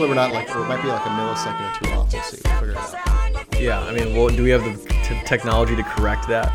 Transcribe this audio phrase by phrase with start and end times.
[0.00, 2.10] Hopefully, we're not like it might be like a millisecond or two off.
[2.10, 2.40] We'll see.
[2.42, 3.60] We'll figure it out.
[3.60, 6.50] Yeah, I mean, well, do we have the t- technology to correct that?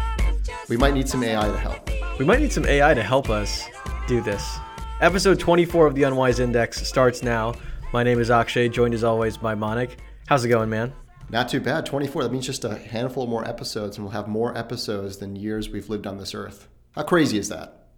[0.67, 1.87] We might need some AI to help.
[2.17, 3.65] We might need some AI to help us
[4.07, 4.57] do this.
[4.99, 7.53] Episode 24 of the Unwise Index starts now.
[7.93, 9.91] My name is Akshay, joined as always by Monik.
[10.25, 10.91] How's it going, man?
[11.29, 11.85] Not too bad.
[11.85, 12.23] 24.
[12.23, 15.87] That means just a handful more episodes, and we'll have more episodes than years we've
[15.87, 16.67] lived on this earth.
[16.93, 17.89] How crazy is that?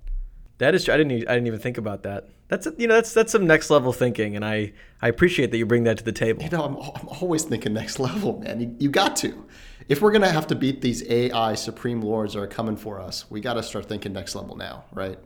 [0.57, 0.93] That is, true.
[0.93, 2.27] I didn't, I didn't even think about that.
[2.49, 5.65] That's, you know, that's that's some next level thinking, and I, I appreciate that you
[5.65, 6.43] bring that to the table.
[6.43, 8.61] You know, I'm, I'm always thinking next level, man.
[8.61, 9.45] You, you got to.
[9.89, 13.29] If we're gonna have to beat these AI supreme lords that are coming for us,
[13.29, 15.19] we got to start thinking next level now, right?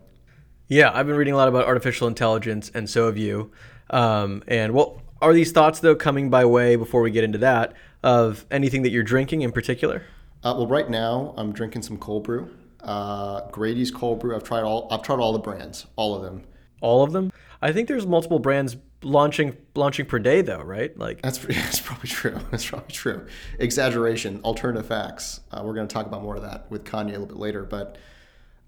[0.68, 3.52] Yeah, I've been reading a lot about artificial intelligence, and so have you.
[3.92, 7.74] Um, and what are these thoughts though coming by way before we get into that
[8.02, 10.04] of anything that you're drinking in particular?
[10.44, 12.50] Uh, well, right now I'm drinking some cold brew.
[12.80, 14.36] Uh, Grady's cold brew.
[14.36, 14.88] I've tried all.
[14.90, 16.44] I've tried all the brands, all of them.
[16.82, 17.32] All of them?
[17.62, 20.96] I think there's multiple brands launching launching per day though, right?
[20.98, 22.38] Like That's that's probably true.
[22.52, 23.26] That's probably true.
[23.60, 25.40] Exaggeration, alternative facts.
[25.52, 27.64] Uh, we're going to talk about more of that with Kanye a little bit later.
[27.64, 27.98] But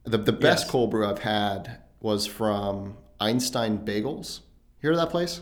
[0.03, 0.72] the the best Yes.
[0.72, 4.39] cold brew I've had was from Einstein Bagels.
[4.81, 5.42] You Hear of that place?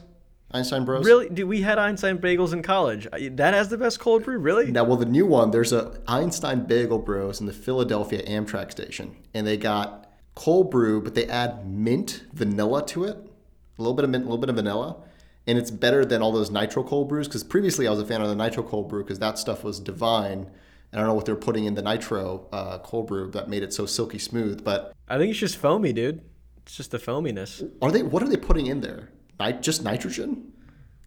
[0.54, 1.06] Einstein Bros.
[1.06, 3.08] really, dude, we had Einstein bagels in college.
[3.38, 4.70] That has the best cold brew, really?
[4.70, 9.16] Now, well, the new one, there's a Einstein Bagel Bros in the Philadelphia Amtrak station,
[9.34, 10.01] and they got
[10.42, 13.16] cold brew, but they add mint vanilla to it,
[13.78, 14.98] a little bit of mint, a little bit of vanilla,
[15.46, 17.28] and it's better than all those nitro cold brews.
[17.28, 19.80] Because previously, I was a fan of the nitro cold brew because that stuff was
[19.80, 20.50] divine.
[20.92, 23.62] And I don't know what they're putting in the nitro uh, cold brew that made
[23.62, 24.64] it so silky smooth.
[24.64, 26.22] But I think it's just foamy, dude.
[26.64, 27.64] It's just the foaminess.
[27.80, 28.02] are they?
[28.02, 29.10] What are they putting in there?
[29.40, 30.54] Nit- just nitrogen?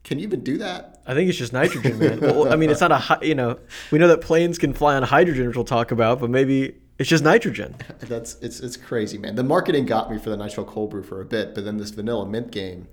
[0.04, 1.02] Can you even do that?
[1.08, 2.20] I think it's just nitrogen, man.
[2.20, 3.58] well, I mean, it's not a you know
[3.90, 7.08] we know that planes can fly on hydrogen, which we'll talk about, but maybe it's
[7.08, 7.74] just nitrogen.
[8.00, 9.34] That's it's it's crazy, man.
[9.34, 11.90] The marketing got me for the nitro cold brew for a bit, but then this
[11.90, 12.88] vanilla mint game,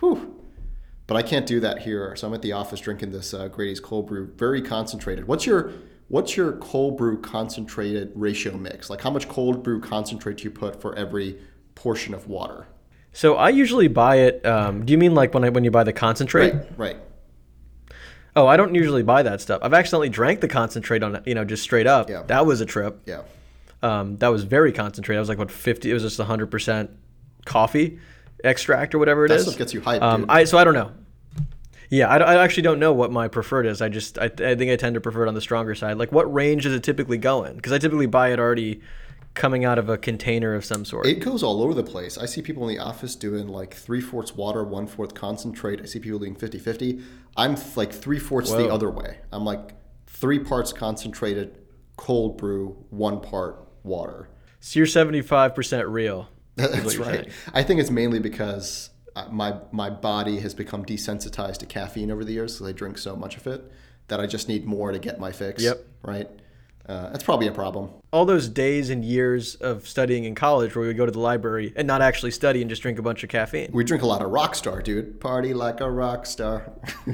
[0.00, 0.42] whew.
[1.06, 3.78] But I can't do that here, so I'm at the office drinking this uh, Grady's
[3.78, 5.28] cold brew, very concentrated.
[5.28, 5.72] What's your
[6.08, 8.90] what's your cold brew concentrated ratio mix?
[8.90, 11.38] Like how much cold brew concentrate do you put for every
[11.74, 12.66] portion of water?
[13.12, 14.44] So I usually buy it.
[14.44, 16.52] Um, do you mean like when I, when you buy the concentrate?
[16.52, 16.96] Right, right.
[18.34, 19.60] Oh, I don't usually buy that stuff.
[19.62, 22.10] I've accidentally drank the concentrate on you know just straight up.
[22.10, 22.22] Yeah.
[22.26, 23.00] That was a trip.
[23.06, 23.22] Yeah.
[23.82, 25.18] Um, that was very concentrated.
[25.18, 25.90] I was like what fifty?
[25.90, 26.90] It was just hundred percent
[27.44, 27.98] coffee
[28.44, 29.42] extract or whatever it That is.
[29.44, 30.26] stuff gets you hyped, Um.
[30.28, 30.92] I so I don't know.
[31.88, 33.80] Yeah, I, I actually don't know what my preferred is.
[33.80, 35.98] I just I, I think I tend to prefer it on the stronger side.
[35.98, 37.56] Like what range does it typically go in?
[37.56, 38.80] Because I typically buy it already
[39.34, 41.06] coming out of a container of some sort.
[41.06, 42.16] It goes all over the place.
[42.18, 45.80] I see people in the office doing like three fourths water, one fourth concentrate.
[45.80, 47.02] I see people doing 50 50.
[47.36, 49.18] I'm like three fourths the other way.
[49.30, 49.74] I'm like
[50.06, 51.58] three parts concentrated,
[51.96, 54.28] cold brew, one part water.
[54.60, 56.28] so you're seventy five percent real.
[56.56, 57.14] That's right.
[57.14, 57.30] saying.
[57.54, 62.24] I think it's mainly because uh, my my body has become desensitized to caffeine over
[62.24, 63.70] the years because I drink so much of it
[64.08, 65.62] that I just need more to get my fix.
[65.62, 65.84] Yep.
[66.02, 66.28] Right.
[66.88, 67.90] Uh, that's probably a problem.
[68.12, 71.18] all those days and years of studying in college where we would go to the
[71.18, 73.68] library and not actually study and just drink a bunch of caffeine.
[73.72, 75.18] We drink a lot of Rockstar, dude.
[75.18, 76.72] Party like a rock star.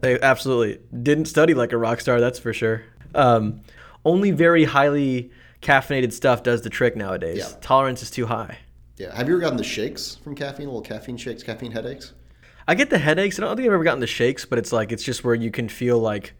[0.00, 2.82] They absolutely didn't study like a rock star, that's for sure.
[3.14, 3.62] Um,
[4.04, 7.38] only very highly caffeinated stuff does the trick nowadays.
[7.38, 7.58] Yeah.
[7.60, 8.58] Tolerance is too high.
[8.98, 9.14] Yeah.
[9.16, 10.66] Have you ever gotten the shakes from caffeine?
[10.66, 12.12] Little caffeine shakes, caffeine headaches?
[12.68, 13.38] I get the headaches.
[13.38, 15.50] I don't think I've ever gotten the shakes, but it's like it's just where you
[15.50, 16.34] can feel like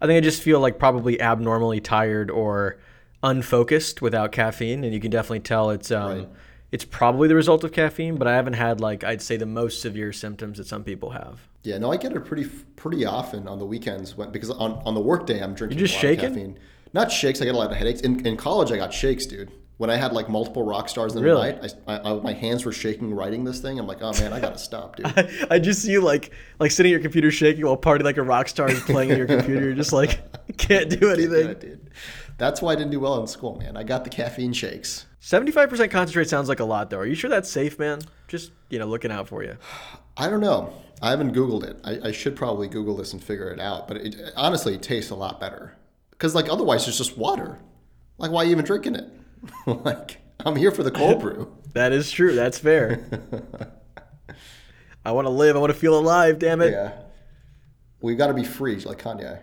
[0.00, 2.78] I think I just feel like probably abnormally tired or
[3.22, 6.28] unfocused without caffeine, and you can definitely tell it's um, Right.
[6.72, 8.16] it's probably the result of caffeine.
[8.16, 11.40] But I haven't had like I'd say the most severe symptoms that some people have.
[11.62, 12.44] Yeah, no, I get it pretty
[12.76, 15.86] pretty often on the weekends when because on, on the work day I'm drinking You're
[15.88, 16.58] just a lot of shaking?
[16.94, 17.42] Not shakes.
[17.42, 18.00] I get a lot of headaches.
[18.00, 19.50] In, in college, I got shakes, dude.
[19.76, 21.50] When I had like multiple rock stars in the Really?
[21.52, 23.80] night, I, I, I, my hands were shaking writing this thing.
[23.80, 25.06] I'm like, oh man, I gotta stop, dude.
[25.50, 26.30] I just see you like
[26.60, 29.18] like sitting at your computer shaking while party like a rock star is playing at
[29.18, 29.60] your computer.
[29.64, 30.20] You're just like
[30.56, 31.54] can't do anything.
[31.58, 31.90] dude.
[32.38, 33.76] That's why I didn't do well in school, man.
[33.76, 35.06] I got the caffeine shakes.
[35.18, 36.98] Seventy five percent concentrate sounds like a lot though.
[36.98, 38.00] Are you sure that's safe, man?
[38.28, 39.56] Just you know looking out for you.
[40.16, 40.72] I don't know.
[41.02, 41.80] I haven't Googled it.
[41.82, 43.88] I, I should probably Google this and figure it out.
[43.88, 45.74] But it, honestly, it tastes a lot better.
[46.16, 47.58] Because like otherwise, it's just water.
[48.18, 49.08] Like why are you even drinking it?
[49.84, 51.52] like I'm here for the cold brew.
[51.74, 52.36] That is true.
[52.36, 53.04] That's fair.
[55.04, 55.56] I want to live.
[55.56, 56.38] I want to feel alive.
[56.38, 56.70] Damn it.
[56.70, 56.92] Yeah.
[58.00, 59.40] We got to be free, like Kanye.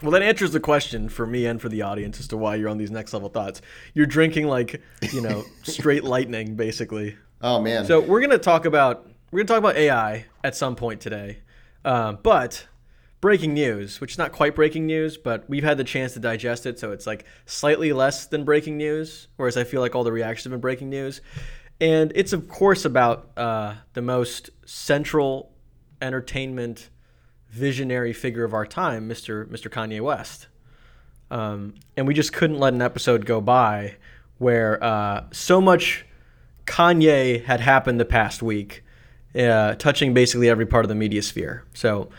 [0.00, 2.68] Well, that answers the question for me and for the audience as to why you're
[2.68, 3.62] on these next level thoughts.
[3.94, 4.80] You're drinking like
[5.12, 7.16] you know straight lightning, basically.
[7.40, 7.84] Oh man.
[7.84, 11.38] So we're gonna talk about we're gonna talk about AI at some point today,
[11.84, 12.66] um, but
[13.22, 16.66] breaking news, which is not quite breaking news, but we've had the chance to digest
[16.66, 19.28] it, so it's like slightly less than breaking news.
[19.36, 21.22] Whereas I feel like all the reactions have been breaking news,
[21.80, 25.52] and it's of course about uh, the most central
[26.02, 26.90] entertainment
[27.48, 29.46] visionary figure of our time, Mr.
[29.46, 29.70] Mr.
[29.70, 30.48] Kanye West.
[31.30, 33.96] Um, and we just couldn't let an episode go by
[34.38, 36.04] where uh, so much
[36.66, 38.82] Kanye had happened the past week,
[39.38, 41.64] uh, touching basically every part of the media sphere.
[41.72, 42.10] So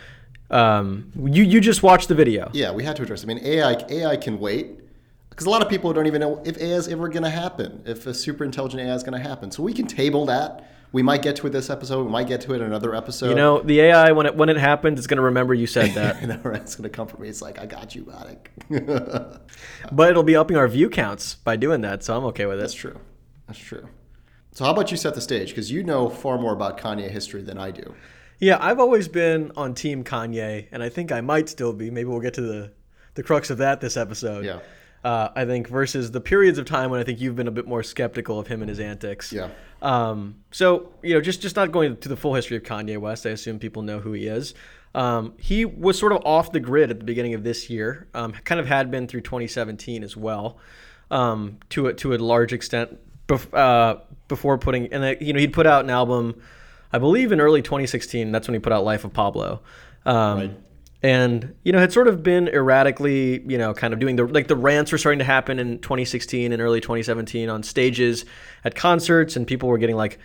[0.50, 2.50] um, you you just watched the video.
[2.54, 3.24] Yeah, we had to address.
[3.24, 3.30] It.
[3.30, 4.80] I mean, AI AI can wait
[5.30, 7.82] because a lot of people don't even know if AI is ever going to happen,
[7.86, 9.50] if a super intelligent AI is going to happen.
[9.50, 10.70] So we can table that.
[10.92, 12.04] We might get to it this episode.
[12.04, 13.30] We might get to it in another episode.
[13.30, 15.92] You know, the AI when it when it happens, it's going to remember you said
[15.96, 16.22] that.
[16.22, 16.62] you know, right?
[16.62, 17.30] It's going to come from me.
[17.30, 19.40] It's like I got you, Matic.
[19.92, 22.62] but it'll be upping our view counts by doing that, so I'm okay with it.
[22.62, 23.00] That's true.
[23.48, 23.90] That's true.
[24.52, 27.42] So how about you set the stage because you know far more about Kanye history
[27.42, 27.96] than I do.
[28.40, 31.90] Yeah, I've always been on Team Kanye, and I think I might still be.
[31.90, 32.72] Maybe we'll get to the
[33.16, 34.46] the crux of that this episode.
[34.46, 34.60] Yeah.
[35.04, 37.68] Uh, I think versus the periods of time when I think you've been a bit
[37.68, 39.34] more skeptical of him and his antics.
[39.34, 39.50] Yeah.
[39.82, 43.26] Um, so you know, just just not going to the full history of Kanye West.
[43.26, 44.54] I assume people know who he is.
[44.96, 48.08] Um, he was sort of off the grid at the beginning of this year.
[48.14, 50.58] Um, kind of had been through 2017 as well,
[51.12, 52.98] um, to a, to a large extent.
[53.28, 56.42] Bef- uh, before putting and uh, you know he'd put out an album,
[56.94, 58.32] I believe in early 2016.
[58.32, 59.62] That's when he put out Life of Pablo.
[60.06, 60.52] Um, Right.
[61.02, 64.48] and you know had sort of been erratically you know kind of doing the like
[64.48, 68.24] the rants were starting to happen in 2016 and early 2017 on stages
[68.64, 70.20] at concerts and people were getting like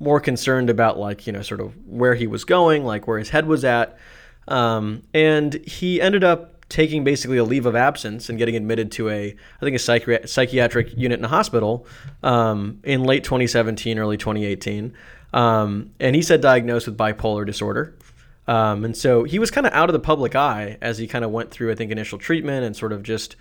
[0.00, 3.28] more concerned about like you know sort of where he was going like where his
[3.30, 3.96] head was at
[4.48, 9.08] um, and he ended up taking basically a leave of absence and getting admitted to
[9.08, 11.86] a i think a psychi- psychiatric unit in a hospital
[12.24, 14.92] um, in late 2017 early 2018
[15.34, 17.94] um, and he said diagnosed with bipolar disorder
[18.46, 21.24] um, and so he was kind of out of the public eye as he kind
[21.24, 23.36] of went through, I think, initial treatment and sort of just,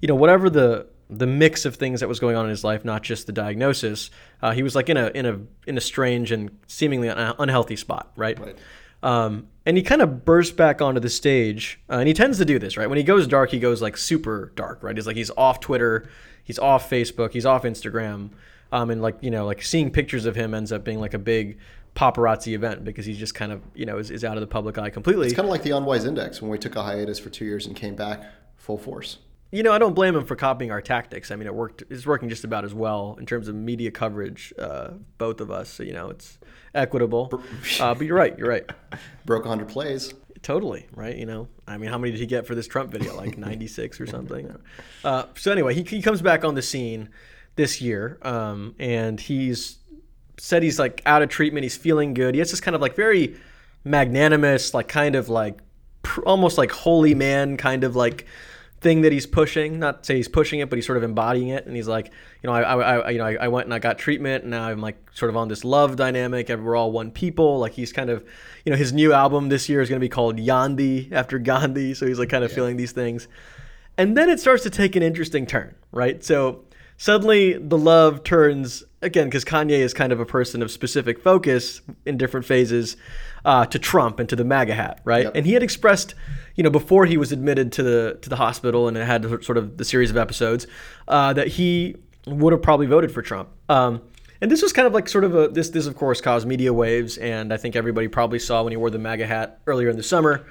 [0.00, 2.84] you know, whatever the the mix of things that was going on in his life,
[2.84, 4.10] not just the diagnosis.
[4.40, 7.76] Uh, he was like in a in a in a strange and seemingly un- unhealthy
[7.76, 8.38] spot, right?
[8.38, 8.56] Right.
[9.02, 12.44] Um, and he kind of burst back onto the stage, uh, and he tends to
[12.44, 12.88] do this, right?
[12.88, 14.96] When he goes dark, he goes like super dark, right?
[14.96, 16.08] He's like he's off Twitter,
[16.42, 18.30] he's off Facebook, he's off Instagram,
[18.72, 21.18] um, and like you know, like seeing pictures of him ends up being like a
[21.18, 21.58] big
[21.94, 24.78] paparazzi event because he's just kind of you know is, is out of the public
[24.78, 25.26] eye completely.
[25.26, 27.66] It's kind of like the Unwise Index when we took a hiatus for two years
[27.66, 28.24] and came back
[28.56, 29.18] full force.
[29.52, 31.30] you know, I don't blame him for copying our tactics.
[31.30, 31.84] I mean, it worked.
[31.88, 34.52] It's working just about as well in terms of media coverage.
[34.58, 36.38] Uh, both of us, so, you know, it's
[36.74, 37.30] equitable.
[37.78, 38.36] Uh, but you're right.
[38.36, 38.68] You're right.
[39.24, 40.14] Broke 100 plays.
[40.42, 41.16] Totally right.
[41.16, 43.16] You know, I mean, how many did he get for this Trump video?
[43.16, 44.54] Like 96 or something.
[45.04, 47.08] Uh, so anyway, he, he comes back on the scene
[47.56, 49.78] this year, um, and he's
[50.38, 51.64] said he's like out of treatment.
[51.64, 52.34] He's feeling good.
[52.34, 53.36] He has this kind of like very
[53.84, 55.58] magnanimous, like kind of like
[56.02, 58.26] pr- almost like holy man kind of like
[58.80, 59.78] thing that he's pushing.
[59.78, 61.66] Not to say he's pushing it, but he's sort of embodying it.
[61.66, 62.06] And he's like,
[62.42, 64.50] you know, I, I, I you know, I, I went and I got treatment, and
[64.50, 66.50] now I'm like sort of on this love dynamic.
[66.50, 67.58] and We're all one people.
[67.58, 68.24] Like he's kind of,
[68.64, 71.94] you know, his new album this year is going to be called Yandhi after Gandhi.
[71.94, 73.28] So he's like kind of feeling these things.
[73.96, 76.22] And then it starts to take an interesting turn, right?
[76.24, 76.64] So
[76.96, 81.80] suddenly the love turns again because Kanye is kind of a person of specific focus
[82.04, 82.96] in different phases
[83.44, 85.24] uh, to Trump and to the MAGA hat, right?
[85.24, 85.36] Yep.
[85.36, 86.14] And he had expressed,
[86.54, 89.58] you know, before he was admitted to the to the hospital and it had sort
[89.58, 90.66] of the series of episodes
[91.08, 91.96] uh, that he
[92.26, 93.50] would have probably voted for Trump.
[93.68, 94.00] Um,
[94.40, 96.72] and this was kind of like sort of a this this of course caused media
[96.72, 99.96] waves, and I think everybody probably saw when he wore the MAGA hat earlier in
[99.96, 100.46] the summer.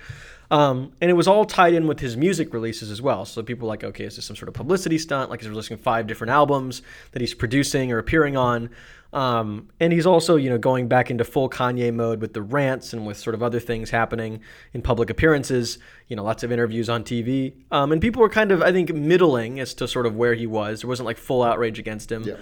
[0.54, 3.26] Um, and it was all tied in with his music releases as well.
[3.26, 5.32] So people were like, okay, is this some sort of publicity stunt?
[5.32, 8.70] Like he's releasing five different albums that he's producing or appearing on.
[9.14, 12.94] Um, and he's also, you know, going back into full Kanye mode with the rants
[12.94, 14.42] and with sort of other things happening
[14.74, 15.80] in public appearances.
[16.08, 17.54] You know, lots of interviews on TV.
[17.72, 20.46] Um, and people were kind of, I think, middling as to sort of where he
[20.46, 20.82] was.
[20.82, 22.36] There wasn't like full outrage against him, Yeah.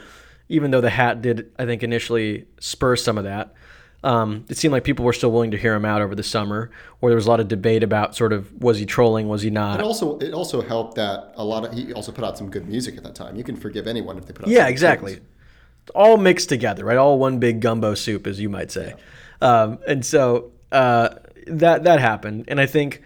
[0.50, 3.54] even though the hat did, I think, initially spur some of that.
[4.04, 6.72] Um, it seemed like people were still willing to hear him out over the summer,
[7.02, 9.50] or there was a lot of debate about sort of was he trolling, was he
[9.50, 9.80] It not?
[9.82, 12.98] also it also helped that a lot of he also put out some good music
[12.98, 13.36] at that time.
[13.36, 14.50] You can forgive anyone if they put out.
[14.52, 15.16] Yeah, exactly.
[15.16, 15.28] tunes.
[15.94, 16.98] All mixed together, right?
[16.98, 18.96] All one big gumbo soup, as you might say.
[19.42, 21.10] Um, and so uh,
[21.48, 23.02] that that happened, and I think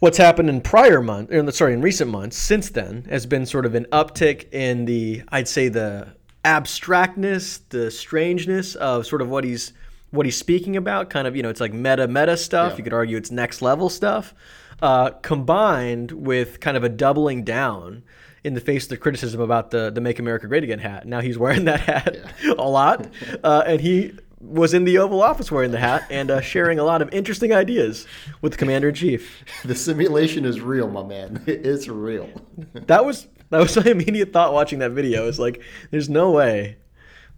[0.00, 3.66] what's happened in prior months, or sorry, in recent months since then, has been sort
[3.66, 6.08] of an uptick in the, I'd say, the
[6.44, 9.72] abstractness, the strangeness of sort of what he's
[10.12, 11.10] what he's speaking about.
[11.10, 12.72] Kind of, you know, it's like meta meta stuff.
[12.72, 12.76] Yeah.
[12.78, 14.34] You could argue it's next level stuff,
[14.80, 18.04] uh, combined with kind of a doubling down
[18.44, 21.06] in the face of the criticism about the the Make America Great Again hat.
[21.06, 22.16] Now he's wearing that hat
[22.58, 23.08] a lot,
[23.42, 26.84] uh, and he was in the Oval Office wearing the hat and uh, sharing a
[26.84, 28.06] lot of interesting ideas
[28.40, 29.44] with the Commander in Chief.
[29.64, 31.42] The simulation is real, my man.
[31.46, 32.28] It's real.
[32.74, 35.28] That was that was my immediate thought watching that video.
[35.28, 36.78] It's like, there's no way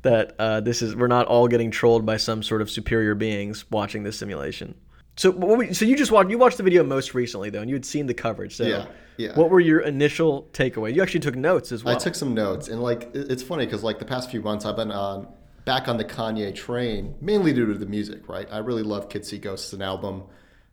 [0.05, 3.65] that uh, this is we're not all getting trolled by some sort of superior beings
[3.71, 4.75] watching this simulation.
[5.17, 7.71] So what we, so you just watched you watched the video most recently though, and
[7.71, 8.57] you had seen the coverage.
[8.57, 9.35] So Yeah, yeah.
[9.35, 10.95] what were your initial takeaway?
[10.95, 11.95] You actually took notes as well.
[11.95, 14.77] I took some notes, and like it's funny because like the past few months I've
[14.77, 15.29] been on
[15.65, 18.29] back on the Kanye train, mainly due to the music.
[18.29, 20.25] Right, I really love Kids See Ghosts, an album,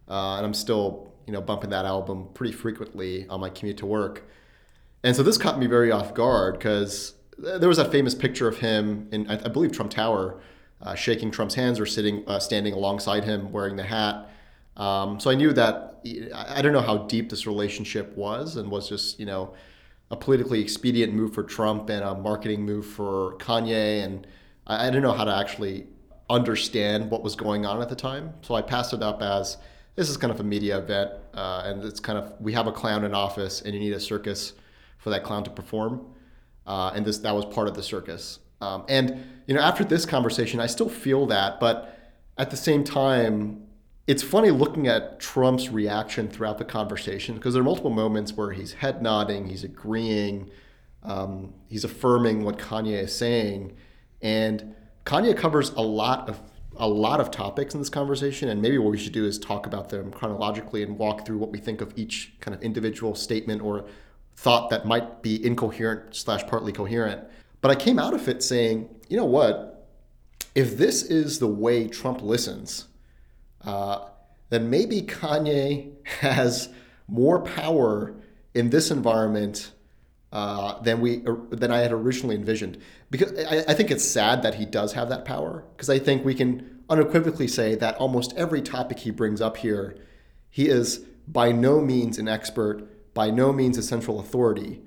[0.10, 3.86] uh, and I'm still you know bumping that album pretty frequently on my commute to
[3.86, 4.24] work.
[5.04, 8.58] And so this caught me very off guard because there was that famous picture of
[8.58, 10.40] him in I, I believe Trump Tower,
[10.82, 14.30] uh, shaking Trump's hands or sitting uh, standing alongside him wearing the hat.
[14.78, 16.02] Um, so I knew that
[16.34, 19.54] I don't know how deep this relationship was and was just you know
[20.10, 24.28] a politically expedient move for Trump and a marketing move for Kanye and
[24.68, 25.88] I, I didn't know how to actually
[26.30, 28.34] understand what was going on at the time.
[28.42, 29.58] So I passed it up as
[29.96, 32.72] this is kind of a media event uh, and it's kind of we have a
[32.72, 34.54] clown in office and you need a circus
[34.98, 36.06] for that clown to perform
[36.72, 38.40] uh, and this that was part of the circus.
[38.62, 42.00] Um, and you know, after this conversation, I still feel that, but
[42.38, 43.68] at the same time,
[44.08, 48.52] it's funny looking at Trump's reaction throughout the conversation because there are multiple moments where
[48.52, 50.50] he's head nodding, he's agreeing,
[51.04, 53.76] um, he's affirming what Kanye is saying,
[54.22, 54.74] and
[55.06, 56.40] Kanye covers a lot of
[56.78, 58.48] a lot of topics in this conversation.
[58.48, 61.52] And maybe what we should do is talk about them chronologically and walk through what
[61.52, 63.86] we think of each kind of individual statement or
[64.36, 67.22] thought that might be incoherent slash partly coherent.
[67.62, 69.88] But I came out of it saying, you know what?
[70.56, 72.88] If this is the way Trump listens,
[73.64, 74.06] uh,
[74.50, 76.70] then maybe Kanye has
[77.08, 78.16] more power
[78.54, 79.72] in this environment
[80.32, 82.78] uh, than we than I had originally envisioned.
[83.10, 85.64] Because I, I think it's sad that he does have that power.
[85.76, 89.98] Because I think we can unequivocally say that almost every topic he brings up here,
[90.50, 94.82] he is by no means an expert, by no means a central authority.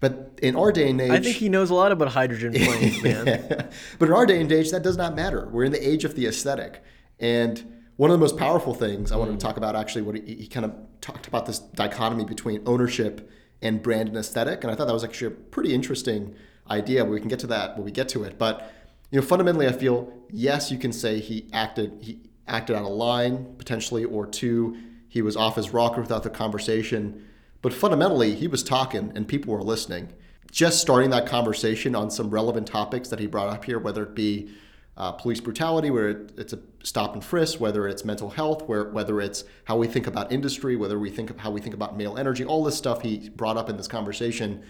[0.00, 3.02] But in our day and age, I think he knows a lot about hydrogen planes,
[3.02, 3.70] man.
[3.98, 5.48] but in our day and age, that does not matter.
[5.52, 6.82] We're in the age of the aesthetic.
[7.18, 9.40] And one of the most powerful things I wanted to mm.
[9.40, 10.72] talk about actually, what he, he kind of
[11.02, 14.64] talked about this dichotomy between ownership and brand and aesthetic.
[14.64, 16.34] And I thought that was actually a pretty interesting
[16.70, 17.04] idea.
[17.04, 18.38] We can get to that when we get to it.
[18.38, 18.72] But
[19.10, 22.92] you know, fundamentally, I feel yes, you can say he acted he acted out of
[22.92, 24.76] line potentially, or two,
[25.08, 27.26] he was off his rocker without the conversation.
[27.62, 30.12] But fundamentally, he was talking and people were listening.
[30.50, 34.14] Just starting that conversation on some relevant topics that he brought up here, whether it
[34.14, 34.50] be
[34.96, 38.90] uh, police brutality, where it, it's a stop and frisk, whether it's mental health, where
[38.90, 41.96] whether it's how we think about industry, whether we think of how we think about
[41.96, 44.62] male energy, all this stuff he brought up in this conversation.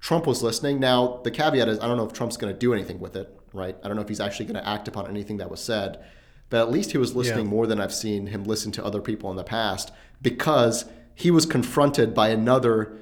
[0.00, 0.80] Trump was listening.
[0.80, 3.38] Now the caveat is I don't know if Trump's going to do anything with it,
[3.52, 3.76] right?
[3.84, 6.02] I don't know if he's actually going to act upon anything that was said,
[6.48, 7.50] but at least he was listening Yeah.
[7.50, 10.86] more than I've seen him listen to other people in the past because
[11.20, 12.96] he was confronted by another,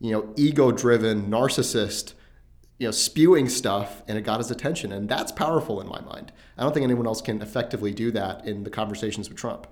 [0.00, 2.14] you know, ego-driven narcissist,
[2.78, 6.32] you know, spewing stuff, and it got his attention, and that's powerful in my mind.
[6.56, 9.66] I don't think anyone else can effectively do that in the conversations with Trump.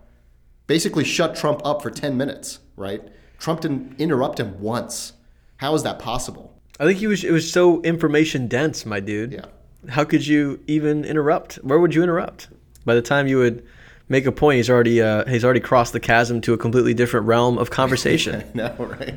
[0.67, 3.09] Basically, shut Trump up for ten minutes, right?
[3.39, 5.13] Trump didn't interrupt him once.
[5.57, 6.61] How is that possible?
[6.81, 7.23] I think he was.
[7.23, 9.33] It was so information dense, my dude.
[9.33, 9.47] Yeah.
[9.89, 11.57] How could you even interrupt?
[11.57, 12.49] Where would you interrupt?
[12.85, 13.65] By the time you would
[14.13, 17.27] make a point, he's already uh, he's already crossed the chasm to a completely different
[17.27, 18.45] realm of conversation.
[18.55, 19.15] no, right?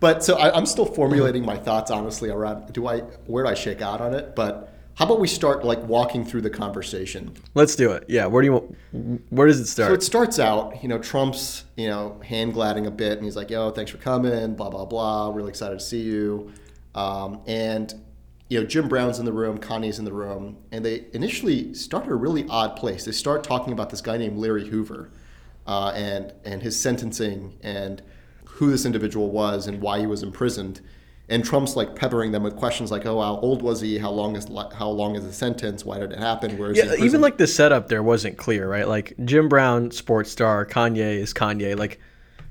[0.00, 3.54] But so I, I'm still formulating my thoughts honestly around do I where do I
[3.54, 4.34] shake out on it?
[4.34, 7.34] But how about we start like walking through the conversation?
[7.54, 8.04] Let's do it.
[8.08, 8.26] Yeah.
[8.26, 9.26] Where do you want?
[9.30, 9.90] Where does it start?
[9.90, 13.36] So it starts out, you know, Trump's, you know, hand gladding a bit, and he's
[13.36, 15.30] like, "Yo, thanks for coming, blah blah blah.
[15.34, 16.52] Really excited to see you."
[16.94, 17.92] Um, and
[18.52, 22.04] you know, Jim Brown's in the room, Kanye's in the room, and they initially start
[22.04, 23.06] at a really odd place.
[23.06, 25.10] They start talking about this guy named Larry Hoover,
[25.66, 28.02] uh, and and his sentencing and
[28.44, 30.82] who this individual was and why he was imprisoned.
[31.30, 33.96] And Trump's like peppering them with questions like, "Oh, how old was he?
[33.96, 35.82] How long is how long is the sentence?
[35.86, 36.58] Why did it happen?
[36.58, 36.86] Where is he?
[36.86, 38.86] Yeah, in even like the setup there wasn't clear, right?
[38.86, 41.74] Like Jim Brown, sports star, Kanye is Kanye.
[41.74, 42.00] Like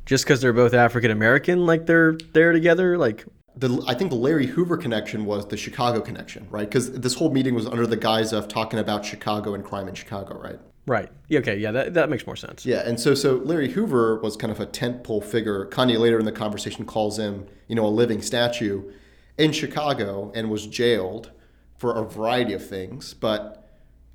[0.07, 2.97] just because they're both African American, like they're there together.
[2.97, 3.23] Like
[3.55, 6.67] the I think the Larry Hoover connection was the Chicago connection, right?
[6.67, 9.95] Because this whole meeting was under the guise of talking about Chicago and crime in
[9.95, 10.59] Chicago, right?
[10.85, 11.09] right?
[11.27, 12.65] Yeah, Okay, yeah, that that makes more sense.
[12.65, 15.65] Yeah, and so so Larry Hoover was kind of a tentpole figure.
[15.67, 18.91] Kanye later in the conversation calls him, you know, a living statue
[19.37, 21.31] in Chicago and was jailed
[21.77, 23.13] for a variety of things.
[23.13, 23.57] But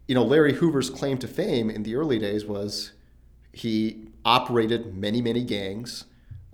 [0.09, 2.93] you know, Larry Hoover's claim to fame in the early days was
[3.53, 6.05] he operated many many gangs,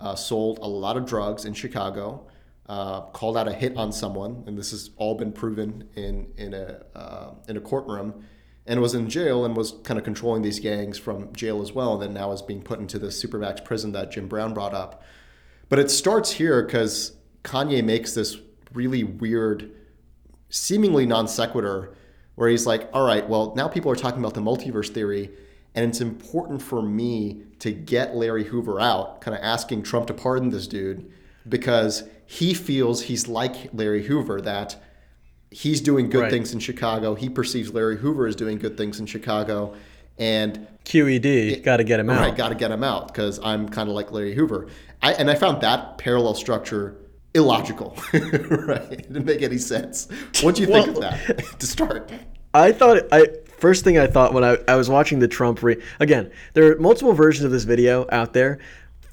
[0.01, 2.27] uh, sold a lot of drugs in Chicago.
[2.65, 6.53] Uh, called out a hit on someone, and this has all been proven in in
[6.53, 8.23] a uh, in a courtroom
[8.65, 11.93] and was in jail and was kind of controlling these gangs from jail as well.
[11.93, 15.03] And then now is being put into the supermax prison that Jim Brown brought up.
[15.67, 18.37] But it starts here because Kanye makes this
[18.71, 19.71] really weird,
[20.49, 21.93] seemingly non sequitur,
[22.35, 25.31] where he's like, "All right, well now people are talking about the multiverse theory."
[25.75, 30.13] And it's important for me to get Larry Hoover out, kind of asking Trump to
[30.13, 31.11] pardon this dude
[31.47, 34.75] because he feels he's like Larry Hoover, that
[35.51, 36.31] he's doing good Right.
[36.31, 37.15] things in Chicago.
[37.15, 39.75] He perceives Larry Hoover as doing good things in Chicago.
[40.17, 42.21] And QED, got to get him out.
[42.21, 44.67] I got to get him out because I'm kind of like Larry Hoover.
[45.01, 46.95] I, and I found that parallel structure
[47.33, 47.97] illogical.
[48.13, 48.91] right?
[48.91, 50.07] It didn't make any sense.
[50.41, 52.11] What do you think of that to start?
[52.53, 55.81] I thought I first thing I thought when I, I was watching the Trump re
[55.99, 58.59] again, there are multiple versions of this video out there.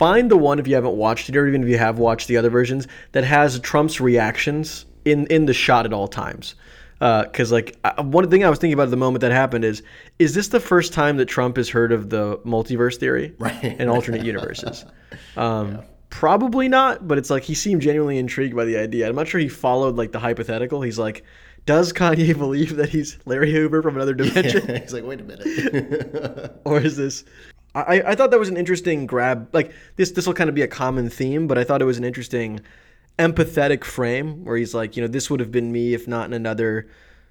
[0.01, 2.39] Find the one if you haven't watched it, or even if you have watched the
[2.39, 6.55] other versions, that has Trump's reactions in in the shot at all times.
[7.01, 9.83] Because like I- one thing I was thinking about at the moment that happened is,
[10.19, 13.63] is this the first time that Trump has heard of the multiverse theory Right.
[13.79, 14.85] and alternate universes?
[15.37, 19.09] Um, Probably not, but it's like he seemed genuinely intrigued by the idea.
[19.09, 20.83] I'm not sure he followed like the hypothetical.
[20.83, 21.25] He's like,
[21.67, 24.77] does Kanye believe that he's Larry Hoover from another dimension?
[24.83, 26.61] He's like, wait a minute.
[26.65, 27.25] or is this
[27.75, 30.63] I, I thought that was an interesting grab like this this will kind of be
[30.63, 32.61] a common theme but i thought it was an interesting
[33.19, 36.33] empathetic frame where he's like you know this would have been me if not in
[36.33, 36.89] another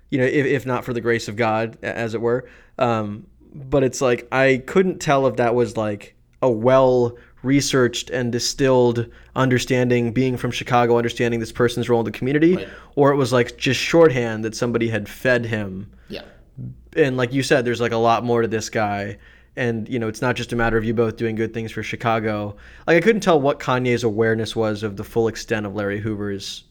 [0.10, 3.84] you know if, if not for the grace of god as it were um, but
[3.84, 10.12] it's like i couldn't tell if that was like a well researched and distilled understanding
[10.14, 12.68] being from chicago understanding this person's role in the community Right.
[12.96, 16.24] or it was like just shorthand that somebody had fed him yeah.
[16.96, 19.18] and like you said, there's like a lot more to this guy.
[19.56, 21.84] And you know, it's not just a matter of you both doing good things for
[21.84, 22.56] Chicago.
[22.88, 26.64] Like I couldn't tell what Kanye's awareness was of the full extent of Larry Hoover's,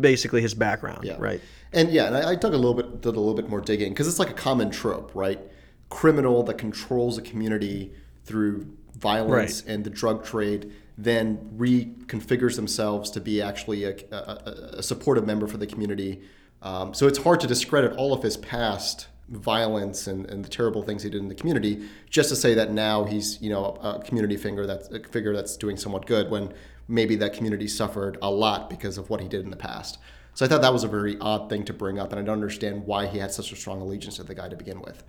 [0.00, 1.16] basically his background, Yeah.
[1.18, 1.40] right?
[1.72, 3.92] And yeah, and I, I dug a little bit, did a little bit more digging
[3.92, 5.40] because it's like a common trope, right?
[5.88, 7.92] Criminal that controls a community
[8.24, 8.66] through
[8.98, 14.82] violence and the drug trade, then reconfigures themselves to be actually a, a, a- a
[14.82, 16.22] supportive member for the community.
[16.62, 20.82] Um, so it's hard to discredit all of his past violence and, and the terrible
[20.82, 24.00] things he did in the community just to say that now he's you know a
[24.00, 26.52] community figure that's a figure that's doing somewhat good when
[26.88, 29.98] maybe that community suffered a lot because of what he did in the past.
[30.34, 32.34] So I thought that was a very odd thing to bring up, and I don't
[32.34, 35.04] understand why he had such a strong allegiance to the guy to begin with.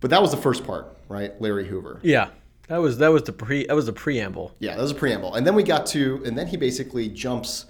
[0.00, 1.38] But that was the first part, right?
[1.40, 2.00] Larry Hoover.
[2.02, 2.28] Yeah,
[2.68, 4.54] that was that was the pre that was the preamble.
[4.58, 5.34] Yeah, that was a preamble.
[5.34, 7.66] And then we got to, and then he basically jumps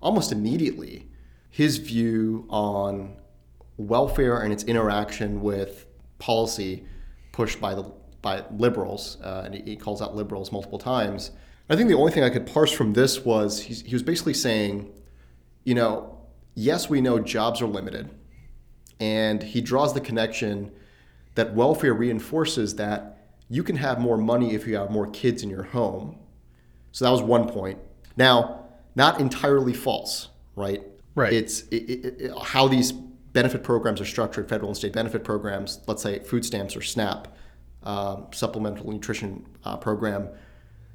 [0.00, 1.06] almost immediately
[1.50, 3.16] his view on
[3.80, 5.86] welfare and its interaction with
[6.18, 6.84] policy
[7.32, 7.84] pushed by the
[8.22, 11.30] by liberals, uh, and he, calls out liberals multiple times.
[11.70, 14.34] I think the only thing I could parse from this was he's, he was basically
[14.34, 14.92] saying,
[15.64, 16.18] you know,
[16.54, 18.10] yes, we know jobs are limited,
[18.98, 20.70] and he draws the connection
[21.34, 23.16] that welfare reinforces that
[23.48, 26.18] you can have more money if you have more kids in your home.
[26.92, 27.78] So that was one point.
[28.16, 30.82] Now, not entirely false, right?
[31.14, 31.32] Right.
[31.32, 32.92] It's it, it, it- how these
[33.32, 37.28] benefit programs are structured, federal and state benefit programs, let's say food stamps or SNAP,
[37.82, 40.28] um, supplemental nutrition uh, program,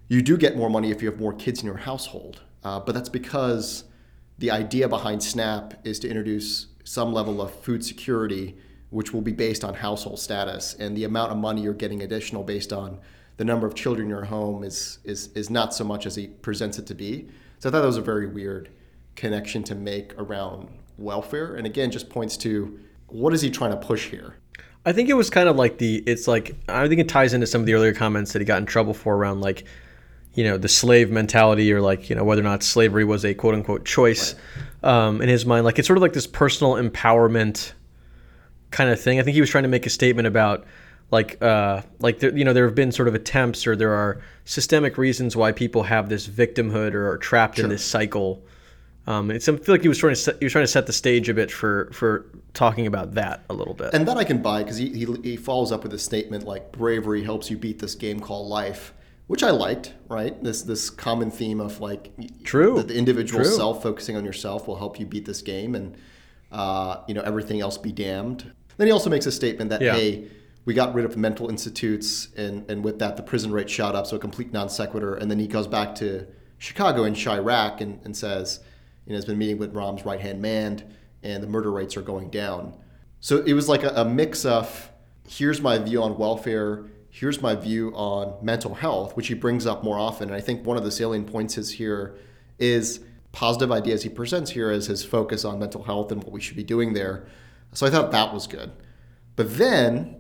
[0.08, 2.42] you do get more money if you have more kids in your household.
[2.64, 3.86] Uh, but that's because
[4.38, 8.56] the idea behind SNAP is to introduce some level of food security,
[8.90, 10.76] which will be based on household status.
[10.76, 13.00] And the amount of money you're getting additional based on
[13.38, 16.28] the number of children in your home is, is, is not so much as he
[16.28, 17.28] presents it to be.
[17.60, 18.70] So I thought that was a very weird
[19.16, 21.56] connection to make around welfare.
[21.56, 24.36] And again, just points to what is he trying to push here?
[24.86, 27.48] I think it was kind of like the it's like I think it ties into
[27.48, 29.66] some of the earlier comments that he got in trouble for around like
[30.34, 33.34] you know the slave mentality or like you know whether or not slavery was a
[33.34, 34.36] quote unquote choice
[34.84, 37.74] um, in his mind like it's sort of like this personal empowerment
[38.76, 39.20] kind of thing.
[39.20, 40.66] I think he was trying to make a statement about
[41.10, 44.22] like uh, like there, you know there have been sort of attempts or there are
[44.44, 48.44] systemic reasons why people have this victimhood or are trapped in this cycle.
[49.08, 50.88] Um, it's, I feel like he was trying to set, he was trying to set
[50.88, 53.94] the stage a bit for for talking about that a little bit.
[53.94, 56.72] And that I can buy because he, he, he follows up with a statement like
[56.72, 58.94] bravery helps you beat this game called life,
[59.28, 60.42] which I liked, right?
[60.44, 62.12] This this common theme of like
[62.44, 62.78] True.
[62.78, 63.54] the, the individual True.
[63.54, 65.96] self focusing on yourself will help you beat this game, and
[66.52, 68.52] uh, you know everything else be damned.
[68.78, 69.94] Then he also makes a statement that Yeah.
[69.94, 70.28] hey,
[70.66, 74.08] we got rid of mental institutes, and and with that the prison rate shot up,
[74.08, 75.14] so a complete non sequitur.
[75.16, 76.26] And then he goes back to
[76.58, 78.62] Chicago and Chiraq and, and says,
[79.14, 80.84] know, has been meeting with Rahm's right hand man,
[81.24, 82.76] and the murder rates are going down.
[83.20, 84.92] So it was like a, a mix of
[85.28, 89.84] here's my view on welfare, here's my view on mental health, which he brings up
[89.84, 90.30] more often.
[90.30, 92.16] And I think one of the salient points is here
[92.60, 96.40] is positive ideas he presents here as his focus on mental health and what we
[96.40, 97.26] should be doing there.
[97.74, 98.72] So I thought that was good.
[99.36, 100.16] But then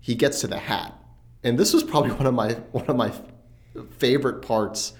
[0.00, 0.96] he gets to the hat.
[1.42, 3.12] And this was probably one of my one of my
[3.98, 4.92] favorite parts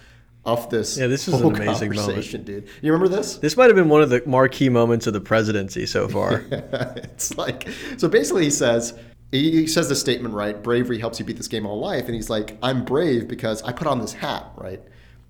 [0.45, 2.45] of this Yeah, this is an amazing moment.
[2.45, 2.69] dude.
[2.81, 3.37] You remember this?
[3.37, 6.45] This might have been one of the marquee moments of the presidency so far.
[6.51, 8.99] it's like so basically he says
[9.33, 10.61] he, says this statement right.
[10.61, 13.73] Bravery helps you beat this game all life, and he's like, I'm brave because I
[13.73, 14.81] put on this hat, right?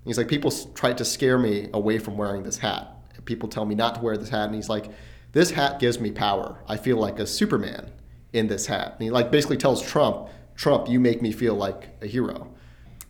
[0.05, 2.87] He's like, people tried to scare me away from wearing this hat.
[3.25, 4.89] People tell me not to wear this hat, and he's like,
[5.33, 6.57] this hat gives me power.
[6.67, 7.91] I feel like a Superman
[8.33, 8.93] in this hat.
[8.93, 12.51] And he like basically tells Trump, Trump, you make me feel like a hero.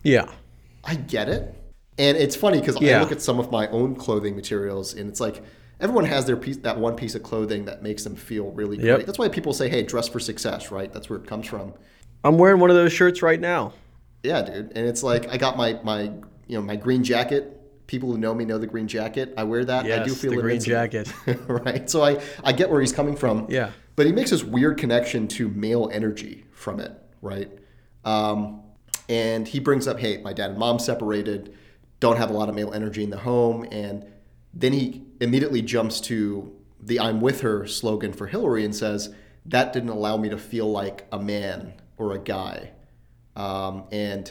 [0.02, 0.30] Yeah.
[0.84, 1.54] I get it.
[1.98, 2.98] And it's funny because Yeah.
[2.98, 5.42] I look at some of my own clothing materials and it's like
[5.80, 8.96] everyone has their piece that one piece of clothing that makes them feel really Yep.
[8.96, 9.06] great.
[9.06, 10.92] That's why people say, hey, dress for success, right?
[10.92, 11.74] That's where it comes from.
[12.24, 13.72] I'm wearing one of those shirts right now.
[14.22, 14.72] Yeah, dude.
[14.76, 16.02] And it's like I got my my
[16.46, 17.58] you know, my green jacket.
[17.88, 19.34] People who know me know the green jacket.
[19.36, 19.84] I wear that.
[19.84, 21.12] I do feel the green jacket.
[21.46, 21.90] right.
[21.90, 23.46] So I, I get where he's coming from.
[23.50, 23.70] Yeah.
[23.96, 27.50] But he makes this weird connection to male energy from it, right?
[28.04, 28.62] Um,
[29.10, 31.54] and he brings up, hey, my dad and mom separated,
[32.02, 33.64] don't have a lot of male energy in the home.
[33.70, 34.04] And
[34.52, 39.14] then he immediately jumps to the I'm with her slogan for Hillary and says,
[39.46, 42.70] that didn't allow me to feel like a man or a guy.
[43.36, 44.30] Um, and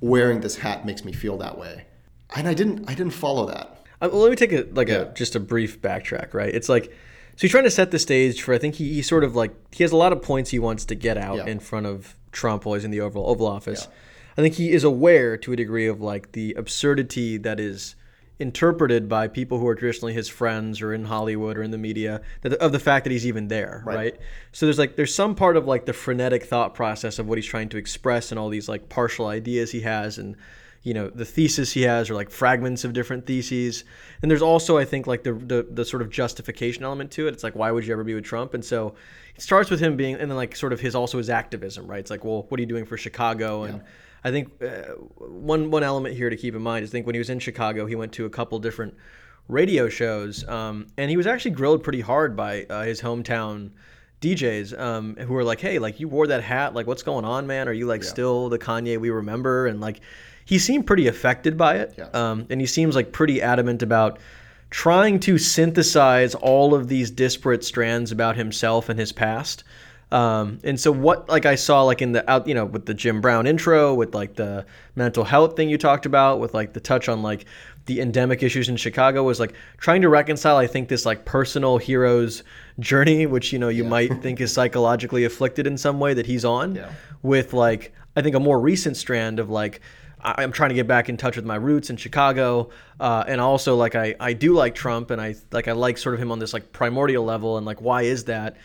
[0.00, 1.86] wearing this hat makes me feel that way.
[2.34, 3.82] And I didn't, I didn't follow that.
[4.02, 4.96] Uh, well, let me take a like Yeah.
[4.96, 6.54] a just a brief backtrack, right?
[6.54, 9.24] It's like so he's trying to set the stage for I think he, he sort
[9.24, 11.46] of like he has a lot of points he wants to get out Yeah.
[11.46, 13.88] in front of Trump while he's in the Oval Oval Office.
[14.36, 17.96] I think he is aware to a degree of like the absurdity that is
[18.38, 22.20] interpreted by people who are traditionally his friends or in Hollywood or in the media
[22.42, 24.14] that, of the fact that he's even there, right.
[24.52, 27.46] So there's like there's some part of like the frenetic thought process of what he's
[27.46, 30.36] trying to express and all these like partial ideas he has and
[30.82, 33.84] you know the thesis he has or like fragments of different theses.
[34.20, 37.32] And there's also i think like the, the the sort of justification element to it.
[37.32, 38.52] It's like why would you ever be with trump?
[38.52, 38.96] And so
[39.34, 42.00] it starts with him being and then like sort of his also his activism right?
[42.00, 43.62] It's like well what are you doing for chicago?
[43.62, 43.82] And
[44.24, 47.14] i think uh, one one element here to keep in mind is i think when
[47.14, 48.94] he was in chicago he went to a couple different
[49.48, 53.70] radio shows um, and he was actually grilled pretty hard by uh, his hometown
[54.22, 56.74] DJs um, who were like, "Hey, like you wore that hat.
[56.74, 57.68] Like, what's going on, man?
[57.68, 60.00] Are you like still the Kanye we remember?" And like,
[60.46, 62.14] he seemed pretty affected by it, Yes.
[62.14, 64.18] um, and he seems like pretty adamant about
[64.70, 69.64] trying to synthesize all of these disparate strands about himself and his past.
[70.12, 72.94] Um, and so what like I saw like in the out you know with the
[72.94, 74.64] Jim Brown intro with like the
[74.94, 77.44] mental health thing you talked about with like the touch on like
[77.86, 81.78] the endemic issues in Chicago was like trying to reconcile I think this like personal
[81.78, 82.44] hero's
[82.78, 86.44] journey which you know you might think is psychologically afflicted in some way that he's
[86.44, 86.92] on Yeah.
[87.22, 89.80] with like I think a more recent strand of like
[90.22, 93.40] I- I'm trying to get back in touch with my roots in Chicago, uh, and
[93.40, 96.32] also like I, I do like Trump, and I like I like sort of him
[96.32, 98.56] on this like primordial level, and like why is that,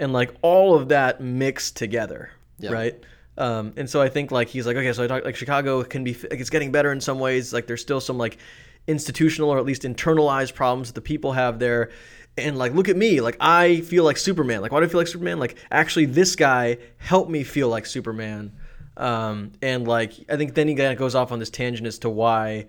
[0.00, 2.72] and like all of that mixed together, Yeah.
[2.72, 3.00] right?
[3.38, 6.02] Um, and so I think like he's like okay, so I talk like Chicago can
[6.02, 8.38] be like it's getting better in some ways, like there's still some like
[8.86, 11.90] institutional or at least internalized problems that the people have there.
[12.36, 13.20] And like, look at me.
[13.20, 14.62] Like, I feel like Superman.
[14.62, 15.38] Like, why do I feel like Superman?
[15.38, 18.52] Like, actually, this guy helped me feel like Superman.
[18.96, 21.98] Um, and like, I think then he kind of goes off on this tangent as
[22.00, 22.66] to why,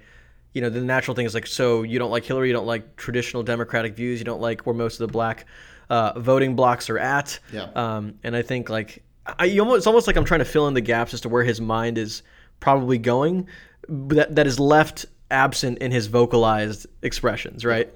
[0.54, 2.96] you know, the natural thing is like, so you don't like Hillary, you don't like
[2.96, 5.46] traditional Democratic views, you don't like where most of the black
[5.92, 7.38] uh, voting blocks are at.
[7.52, 7.68] Yeah.
[7.76, 10.74] Um, and I think like, I almost, it's almost like I'm trying to fill in
[10.74, 12.24] the gaps as to where his mind is
[12.62, 13.48] probably going,
[13.90, 17.92] but that, that is left absent in his vocalized expressions, right?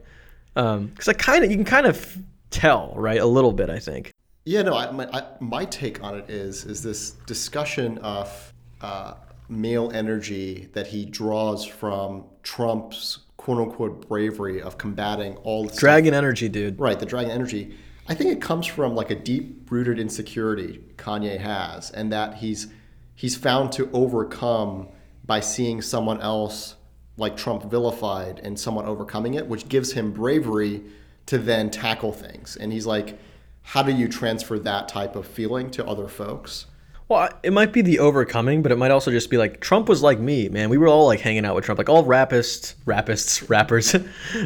[0.53, 2.17] Because I kind of, you can kind of
[2.49, 4.11] tell, right, a little bit, I think.
[4.45, 4.75] Yeah, no.
[4.75, 9.15] I, my, I, my take on it is is this discussion of uh,
[9.49, 15.79] male energy that he draws from Trump's quote unquote bravery of combating all the stuff-
[15.79, 16.79] Dragon energy, dude.
[16.79, 17.77] right the dragon energy.
[18.07, 22.65] I think it comes from like a deep rooted insecurity Kanye has, and that he's
[23.13, 24.87] he's found to overcome
[25.23, 26.75] by seeing someone else
[27.17, 30.81] like Trump vilified and someone overcoming it, which gives him bravery
[31.27, 32.57] to then tackle things.
[32.57, 33.19] And he's like,
[33.61, 36.65] how do you transfer that type of feeling to other folks?
[37.07, 40.01] Well, it might be the overcoming, but it might also just be like Trump was
[40.01, 40.69] like me, man.
[40.69, 43.93] We were all like hanging out with Trump, like all rapists, rapists, rappers.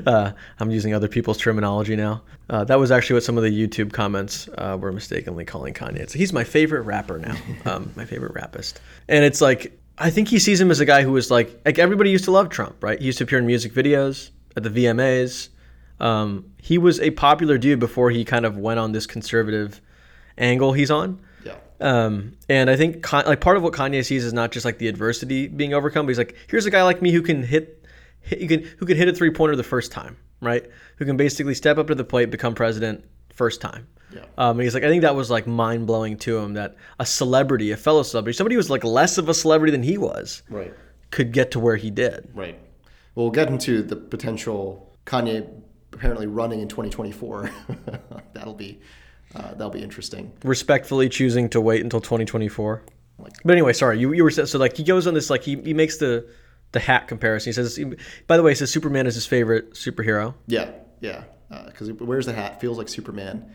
[0.06, 2.22] uh, I'm using other people's terminology now.
[2.50, 6.00] Uh, that was actually what some of the YouTube comments uh, were mistakenly calling Kanye.
[6.00, 8.82] It's, he's my favorite rapper now, um, my favorite rapist.
[9.08, 11.80] And it's like I think he sees him as a guy who was like like
[11.80, 13.00] everybody used to love Trump, right?
[13.00, 15.50] He used to appear in music videos at the VMAs.
[16.02, 19.82] Um, he was a popular dude before he kind of went on this conservative
[20.38, 21.22] angle he's on.
[21.81, 24.77] Um, and I think Con- like part of what Kanye sees is not just like
[24.79, 27.85] the adversity being overcome, but he's like, here's a guy like me who can hit,
[28.21, 30.65] hit you can who can hit a three pointer the first time, right?
[30.97, 33.87] Who can basically step up to the plate, become president first time.
[34.13, 34.25] Yeah.
[34.37, 37.05] Um, and he's like, I think that was like mind blowing to him that a
[37.05, 40.41] celebrity, a fellow celebrity, somebody who was like less of a celebrity than he was,
[40.49, 40.73] Right.
[41.11, 42.27] could get to where he did.
[42.33, 42.59] Right.
[43.15, 45.47] Well, we'll get into the potential Kanye
[45.93, 47.51] apparently running in 2024.
[48.33, 48.79] that'll be
[49.35, 50.31] Uh, that'll be interesting.
[50.43, 52.83] Respectfully choosing to wait until 2024.
[53.17, 55.73] But anyway, sorry, you, you were so like he goes on this like he, he
[55.73, 56.27] makes the
[56.71, 57.49] the hat comparison.
[57.49, 57.79] He says,
[58.27, 60.35] by the way, he says Superman is his favorite superhero.
[60.47, 61.23] Yeah, yeah,
[61.65, 63.53] because uh, wears the hat, feels like Superman.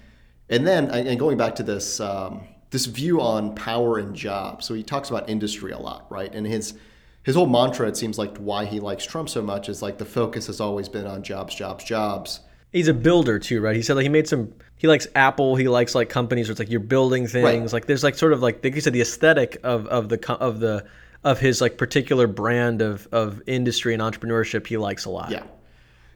[0.50, 4.66] And then, and going back to this um, this view on power and jobs.
[4.66, 6.32] So he talks about industry a lot, right?
[6.34, 6.74] And his
[7.22, 10.04] his whole mantra, it seems like why he likes Trump so much is like the
[10.04, 12.40] focus has always been on jobs, jobs, jobs.
[12.74, 13.76] He's a builder too, right?
[13.76, 14.52] He said like he made some.
[14.76, 15.54] He likes Apple.
[15.54, 17.72] He likes like companies where it's like you're building things.
[17.72, 17.72] Right.
[17.72, 20.58] Like there's like sort of like like you said the aesthetic of of the of
[20.58, 20.84] the
[21.22, 25.30] of his like particular brand of of industry and entrepreneurship he likes a lot.
[25.30, 25.44] Yeah,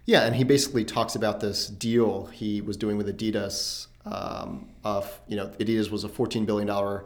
[0.04, 3.86] yeah, and he basically talks about this deal he was doing with Adidas.
[4.04, 7.04] Um, of you know, Adidas was a 14 billion dollar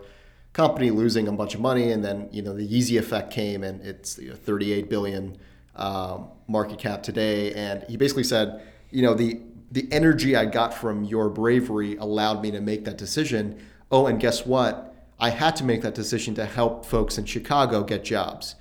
[0.55, 3.83] company losing a bunch of money, and then you know the Yeezy effect came, and
[3.83, 5.37] it's you know, 38 billion
[5.77, 7.53] um, market cap today.
[7.53, 8.63] And he basically said
[8.93, 9.41] you know, the
[9.73, 13.59] the energy I got from your bravery allowed me to make that decision.
[13.91, 14.95] Oh, and guess what?
[15.19, 18.55] I had to make that decision to help folks in Chicago get jobs.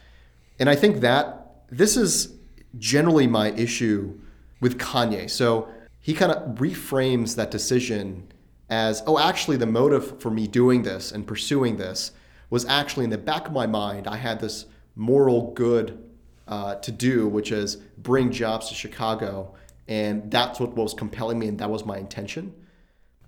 [0.58, 2.34] And I think that this is
[2.78, 4.17] generally my issue
[4.62, 5.30] with Kanye.
[5.30, 5.67] So
[6.00, 8.32] he kind of reframes that decision
[8.70, 12.13] as, oh, actually, the motive for me doing this and pursuing this
[12.50, 14.65] was actually in the back of my mind, I had this
[14.96, 16.02] moral good
[16.48, 19.56] uh, to do, which is bring jobs to Chicago
[19.88, 22.54] and that's what was compelling me, and that was my intention.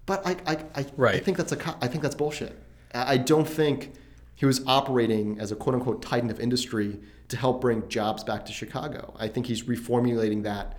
[0.06, 1.16] But I, I, I, right.
[1.16, 2.62] I think that's a, I think that's bullshit.
[2.94, 3.94] I don't think
[4.36, 8.46] he was operating as a quote unquote titan of industry to help bring jobs back
[8.46, 9.14] to Chicago.
[9.18, 10.78] I think he's reformulating that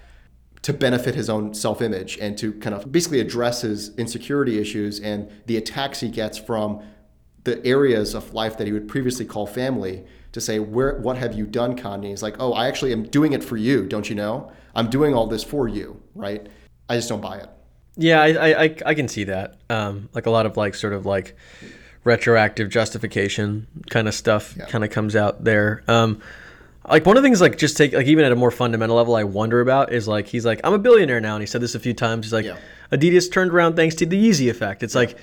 [0.63, 5.01] to benefit his own self image and to kind of basically address his insecurity issues
[5.01, 6.83] and the attacks he gets from
[7.45, 11.35] the areas of life that he would previously call family to say, Where, what have
[11.35, 12.09] you done, Kanye?
[12.09, 14.51] He's like, oh, I actually am doing it for you, don't you know?
[14.75, 16.47] I'm doing all this for you, right?
[16.89, 17.49] I just don't buy it.
[17.97, 19.57] Yeah, I, I, I can see that.
[19.71, 21.37] Um, like a lot of like sort of like
[22.03, 24.67] retroactive justification kind of stuff yeah.
[24.67, 25.83] kind of comes out there.
[25.89, 26.21] Um,
[26.89, 29.15] like one of the things like just take like even at a more fundamental level
[29.15, 31.75] I wonder about is like he's like I'm a billionaire now and he said this
[31.75, 32.27] a few times.
[32.27, 32.59] He's like yeah.
[32.93, 34.83] Adidas turned around thanks to the Yeezy effect.
[34.83, 35.01] It's yeah.
[35.01, 35.19] like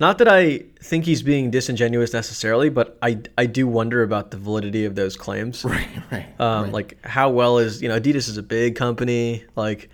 [0.00, 4.36] not that I think he's being disingenuous necessarily, but I, I do wonder about the
[4.36, 5.64] validity of those claims.
[5.72, 6.72] Right, right, um, right.
[6.72, 9.44] Like how well is you know Adidas is a big company.
[9.54, 9.90] Like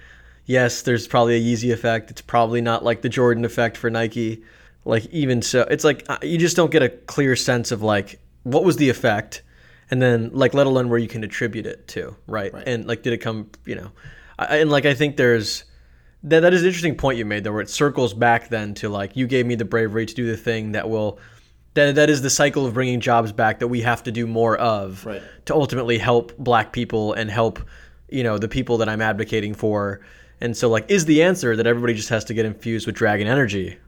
[0.46, 2.10] yes, there's probably a Yeezy effect.
[2.10, 4.42] It's probably not like the Jordan effect for Nike.
[4.84, 8.18] Like even so, it's like uh, you just don't get a clear sense of like
[8.42, 9.42] what was the effect,
[9.90, 12.52] and then like let alone where you can attribute it to, right?
[12.52, 12.66] right.
[12.66, 13.92] And like did it come, you know,
[14.38, 15.64] I, and like I think there's
[16.24, 18.88] that that is an interesting point you made there, where it circles back then to
[18.88, 21.18] like you gave me the bravery to do the thing that will
[21.74, 24.56] that that is the cycle of bringing jobs back that we have to do more
[24.56, 25.22] of right.
[25.44, 27.60] to ultimately help black people and help
[28.08, 30.00] you know the people that I'm advocating for.
[30.40, 33.26] And so like is the answer that everybody just has to get infused with dragon
[33.26, 33.78] energy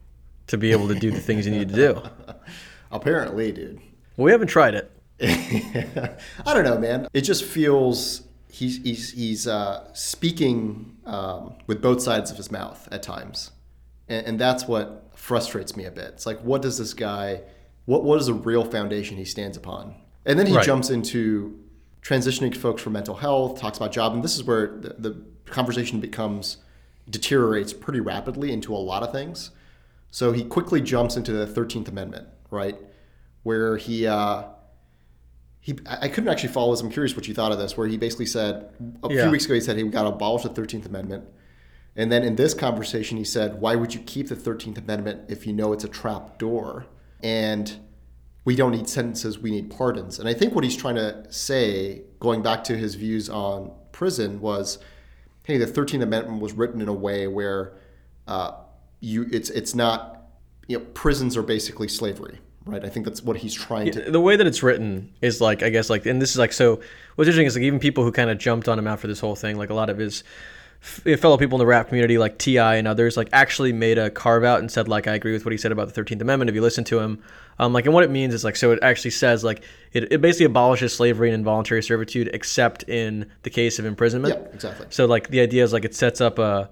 [0.49, 2.03] to be able to do the things you need to do.
[2.93, 3.81] Apparently, dude.
[4.17, 4.91] Well, we haven't tried it.
[6.47, 7.07] I don't know, man.
[7.13, 12.89] It just feels he's he's he's uh, speaking um, with both sides of his mouth
[12.91, 13.51] at times,
[14.09, 16.07] and, and, that's what frustrates me a bit.
[16.15, 17.43] It's like, what does this guy?
[17.87, 19.95] What what is the real foundation he stands upon?
[20.27, 20.65] And then he right.
[20.65, 21.59] jumps into
[22.03, 26.01] transitioning folks for mental health, talks about job, and this is where the, the conversation
[26.01, 26.59] becomes
[27.09, 29.51] deteriorates pretty rapidly into a lot of things.
[30.11, 32.77] So he quickly jumps into the Thirteenth Amendment, right,
[33.43, 34.07] where he.
[34.07, 34.45] Uh,
[35.61, 36.81] he I couldn't actually follow this.
[36.81, 39.23] I'm curious what you thought of this, where he basically said a yeah.
[39.23, 41.25] few weeks ago he said he got to abolish the Thirteenth Amendment,
[41.95, 45.47] and then in this conversation he said, "Why would you keep the Thirteenth Amendment if
[45.47, 46.87] you know it's a trap door?"
[47.23, 47.79] And
[48.47, 50.19] we don't need sentences, we need pardons.
[50.19, 54.41] And I think what he's trying to say, going back to his views on prison,
[54.41, 54.79] was,
[55.43, 57.75] "Hey, the Thirteenth Amendment was written in a way where
[58.27, 58.53] uh,
[59.01, 60.23] you it's it's not
[60.69, 62.39] you know prisons are basically slavery."
[62.71, 62.85] Right?
[62.85, 64.11] I think that's what he's trying to.
[64.11, 66.81] The way that it's written is like, I guess, like, and this is like, so
[67.17, 69.37] what's interesting is like even people who kind of jumped on him after this whole
[69.37, 70.23] thing, like a lot of his
[70.81, 72.77] fellow people in the rap community, like T.I.
[72.77, 75.53] and others, like actually made a carve out and said, like, I agree with what
[75.53, 76.49] he said about the Thirteenth Amendment.
[76.49, 77.23] If you listen to him,
[77.59, 80.21] um, like, and what it means is like, so it actually says like it, it
[80.23, 84.35] basically abolishes slavery and involuntary servitude, except in the case of imprisonment.
[84.35, 84.87] Yeah, exactly.
[84.89, 86.71] So like the idea is like it sets up a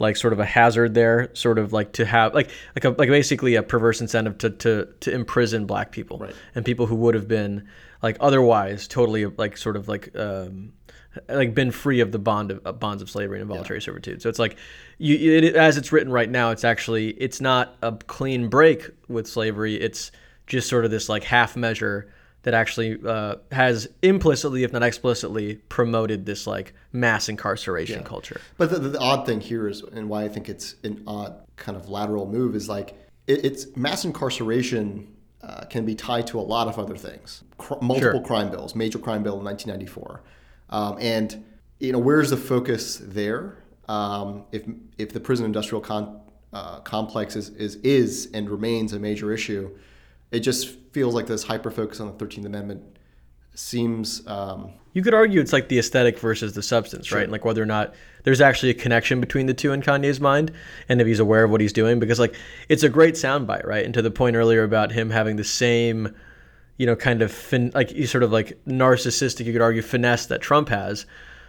[0.00, 3.08] like sort of a hazard there, sort of like to have like like a, like
[3.08, 6.34] basically a perverse incentive to to to imprison black people right.
[6.54, 7.68] and people who would have been
[8.02, 10.72] like otherwise totally like sort of like um,
[11.28, 13.84] like been free of the bond of uh, bonds of slavery and involuntary yeah.
[13.84, 14.22] servitude.
[14.22, 14.56] So it's like
[14.98, 19.26] you it, as it's written right now, it's actually it's not a clean break with
[19.26, 19.74] slavery.
[19.74, 20.10] It's
[20.46, 22.10] just sort of this like half measure
[22.42, 28.40] that actually uh, has implicitly, if not explicitly, promoted this like mass incarceration culture.
[28.56, 31.34] But the, the, the odd thing here is, and why I think it's an odd
[31.56, 32.94] kind of lateral move, is like
[33.26, 37.44] it, it's mass incarceration uh, can be tied to a lot of other things.
[37.58, 38.22] Cr- multiple Sure.
[38.22, 40.22] crime bills, major crime bill in 1994,
[40.70, 41.44] um, and
[41.78, 43.58] you know where's the focus there?
[43.88, 44.62] Um, if
[44.98, 46.20] if the prison industrial con-
[46.52, 49.70] uh, complex is, is is and remains a major issue,
[50.30, 52.82] it just feels like this hyper focus on the 13th Amendment
[53.54, 57.24] seems um, You could argue it's like the aesthetic versus the substance, right?
[57.24, 60.52] And like whether or not there's actually a connection between the two in Kanye's mind,
[60.88, 62.34] and if he's aware of what he's doing, because like
[62.68, 63.84] it's a great soundbite, right?
[63.84, 66.14] And to the point earlier about him having the same,
[66.76, 70.26] you know, kind of fin- like he's sort of like narcissistic, you could argue finesse
[70.26, 71.06] that Trump has,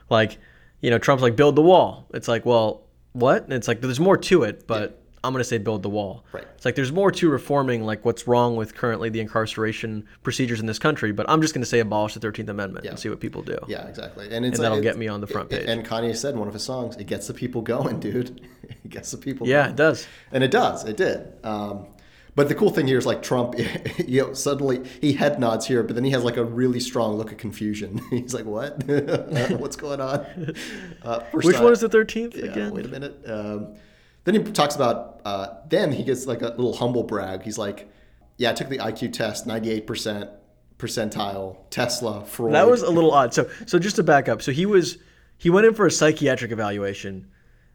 [0.10, 0.38] like,
[0.82, 2.08] you know, Trump's like build the wall.
[2.14, 3.44] It's like, well, what?
[3.44, 4.98] And it's like there's more to it, but.
[5.24, 6.26] I'm gonna say build the wall.
[6.32, 6.46] Right.
[6.56, 10.66] It's like there's more to reforming like what's wrong with currently the incarceration procedures in
[10.66, 13.42] this country, but I'm just gonna say abolish the 13th Amendment and see what people
[13.42, 13.58] do.
[13.68, 14.26] Yeah, exactly.
[14.32, 15.68] And, it's And that'll get me on the front page.
[15.68, 18.42] And Kanye said in one of his songs, "It gets the people going, dude.
[18.64, 19.72] it gets the people." Yeah, going.
[19.72, 20.08] it does.
[20.32, 20.86] and it does.
[20.86, 21.34] It did.
[21.44, 21.88] Um,
[22.34, 23.56] but the cool thing here is like Trump,
[24.08, 27.18] you know, suddenly he head nods here, but then he has like a really strong
[27.18, 28.00] look of confusion.
[28.10, 28.84] He's like, "What?
[29.60, 30.56] What's going on?"
[31.04, 32.74] Uh, first Which time- one is the 13th yeah, again?
[32.74, 33.20] Wait a minute.
[33.26, 33.76] Um,
[34.24, 35.22] then he talks about.
[35.24, 37.44] Uh, then he gets like a little humble brag.
[37.44, 37.90] He's like,
[38.38, 40.30] "Yeah, I took the IQ test, ninety-eight percent
[40.78, 43.34] percentile, Tesla, Freud." That was a little odd.
[43.34, 44.98] So, so just to back up, so he was
[45.38, 47.28] he went in for a psychiatric evaluation.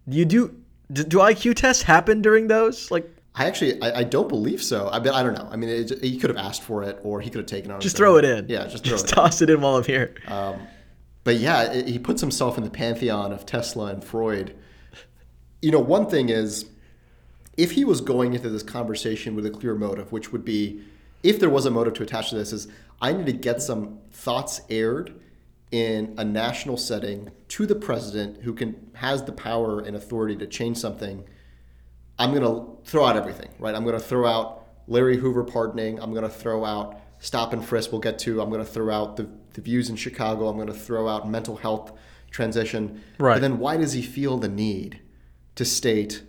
[0.08, 0.56] Do you do
[0.92, 2.90] do, do IQ tests happen during those?
[2.90, 4.88] Like, I actually, I, I don't believe so.
[4.90, 5.48] I bet I don't know.
[5.50, 7.74] I mean, it, he could have asked for it, or he could have taken it
[7.74, 7.80] on.
[7.80, 8.48] just throw it in.
[8.48, 9.10] Yeah, just throw just it.
[9.10, 9.14] in.
[9.14, 10.14] toss it in while I'm here.
[11.24, 14.56] But yeah, it, he puts himself in the pantheon of Tesla and Freud.
[15.66, 16.66] You know, one thing is,
[17.56, 20.84] if he was going into this conversation with a clear motive, which would be,
[21.24, 22.68] if there was a motive to attach to this, is
[23.02, 25.18] I need to get some thoughts aired
[25.72, 30.46] in a national setting to the president who can has the power and authority to
[30.46, 31.24] change something.
[32.16, 33.74] I'm going to throw out everything, right?
[33.74, 36.00] I'm going to throw out Larry Hoover pardoning.
[36.00, 37.90] I'm going to throw out stop and frisk.
[37.90, 38.40] We'll get to.
[38.40, 40.46] I'm going to throw out the, the views in Chicago.
[40.46, 41.90] I'm going to throw out mental health
[42.30, 43.02] transition.
[43.18, 43.34] Right.
[43.34, 45.00] But then why does he feel the need
[45.56, 46.22] to state,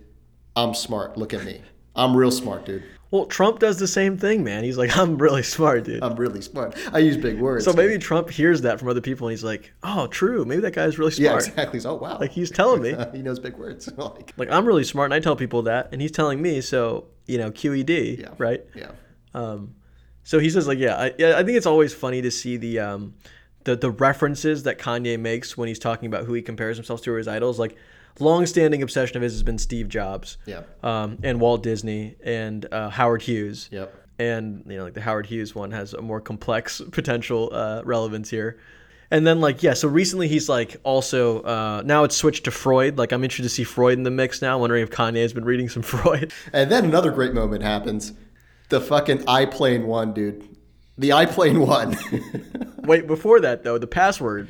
[0.56, 1.16] I'm smart.
[1.16, 1.62] Look at me.
[1.94, 2.84] I'm real smart, dude.
[3.10, 4.64] Well, Trump does the same thing, man.
[4.64, 6.02] He's like, I'm really smart, dude.
[6.02, 6.76] I'm really smart.
[6.92, 7.64] I use big words.
[7.64, 7.78] so dude.
[7.78, 10.44] maybe Trump hears that from other people, and he's like, Oh, true.
[10.44, 11.42] Maybe that guy's really smart.
[11.42, 11.80] Yeah, exactly.
[11.80, 12.18] So, oh, wow.
[12.18, 12.94] Like he's telling me.
[13.12, 13.88] he knows big words.
[13.96, 16.60] like, Like I'm really smart, and I tell people that, and he's telling me.
[16.60, 18.28] So you know, QED, yeah.
[18.38, 18.64] right?
[18.74, 18.90] Yeah.
[19.34, 19.74] Um,
[20.24, 22.80] so he says like, yeah, I, yeah, I think it's always funny to see the
[22.80, 23.14] um,
[23.64, 27.12] the the references that Kanye makes when he's talking about who he compares himself to
[27.12, 27.58] or his idols.
[27.58, 27.76] Like,
[28.20, 30.62] long-standing obsession of his has been Steve Jobs, Yeah.
[30.82, 33.68] um, and Walt Disney and uh, Howard Hughes.
[33.72, 33.94] Yep.
[34.18, 38.28] And you know, like the Howard Hughes one has a more complex potential uh, relevance
[38.30, 38.58] here.
[39.10, 42.98] And then like yeah, so recently he's like also uh, now it's switched to Freud.
[42.98, 44.58] Like I'm interested to see Freud in the mix now.
[44.58, 46.32] wondering if Kanye has been reading some Freud.
[46.52, 48.12] And then another great moment happens.
[48.68, 50.44] The fucking iPlane one, dude.
[50.98, 51.96] The iPlane one.
[52.86, 54.48] Wait, before that though, the password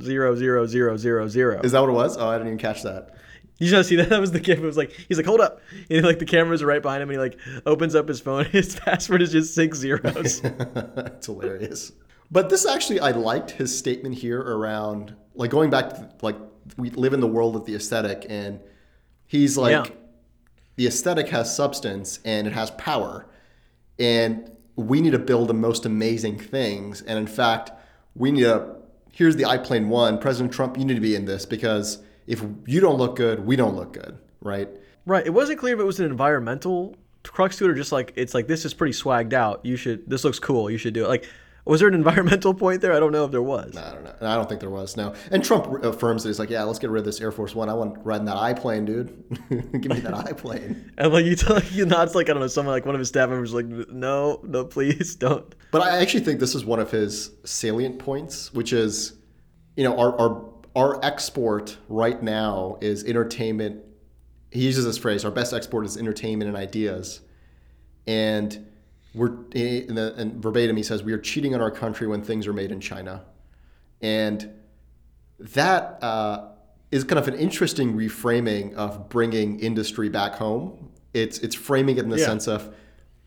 [0.00, 1.60] zero zero zero zero zero.
[1.62, 2.16] Is that what it was?
[2.16, 3.10] Oh, I didn't even catch that.
[3.58, 4.08] You just see that?
[4.14, 4.62] That was the gift.
[4.62, 7.10] It was like he's like, hold up, and like the cameras are right behind him,
[7.10, 8.44] and he like opens up his phone.
[8.52, 10.40] His password is just six zeros.
[10.44, 11.92] it's hilarious.
[12.30, 16.36] But this actually, I liked his statement here around like going back to like
[16.76, 18.58] we live in the world of the aesthetic, and
[19.26, 19.94] he's like, Yeah.
[20.76, 23.26] the aesthetic has substance and it has power,
[23.98, 27.02] and we need to build the most amazing things.
[27.02, 27.70] And in fact,
[28.16, 28.74] we need to.
[29.14, 30.76] Here's the iPlane one, President Trump.
[30.76, 33.92] You need to be in this because if you don't look good, we don't look
[33.92, 34.68] good, right?
[35.06, 35.24] right.
[35.24, 38.34] It wasn't clear if it was an environmental crux to it or just like it's
[38.34, 39.64] like this is pretty swagged out.
[39.64, 40.10] You should.
[40.10, 40.68] This looks cool.
[40.68, 41.08] You should do it.
[41.08, 41.28] Like,
[41.64, 42.92] was there an environmental point there?
[42.92, 43.76] I don't know if there was.
[43.76, 44.14] I don't know.
[44.20, 45.14] I don't think there was no.
[45.30, 47.68] And Trump affirms that he's like, yeah, let's get rid of this Air Force One.
[47.68, 49.24] I want riding that I-plane, dude.
[49.50, 50.92] Give me that I-plane.
[50.98, 53.08] And like you tell, you nods like I don't know, someone like one of his
[53.08, 55.54] staff members like, no, no, please don't.
[55.70, 59.14] But I actually think this is one of his salient points, which is,
[59.76, 63.82] you know, our our our export right now is entertainment.
[64.50, 67.20] He uses this phrase: "Our best export is entertainment and ideas,"
[68.06, 68.66] and
[69.14, 72.46] we're in the, and verbatim he says we are cheating on our country when things
[72.46, 73.24] are made in China,
[74.00, 74.50] and
[75.38, 76.48] that uh,
[76.90, 80.90] is kind of an interesting reframing of bringing industry back home.
[81.12, 82.26] It's it's framing it in the Yeah.
[82.26, 82.74] sense of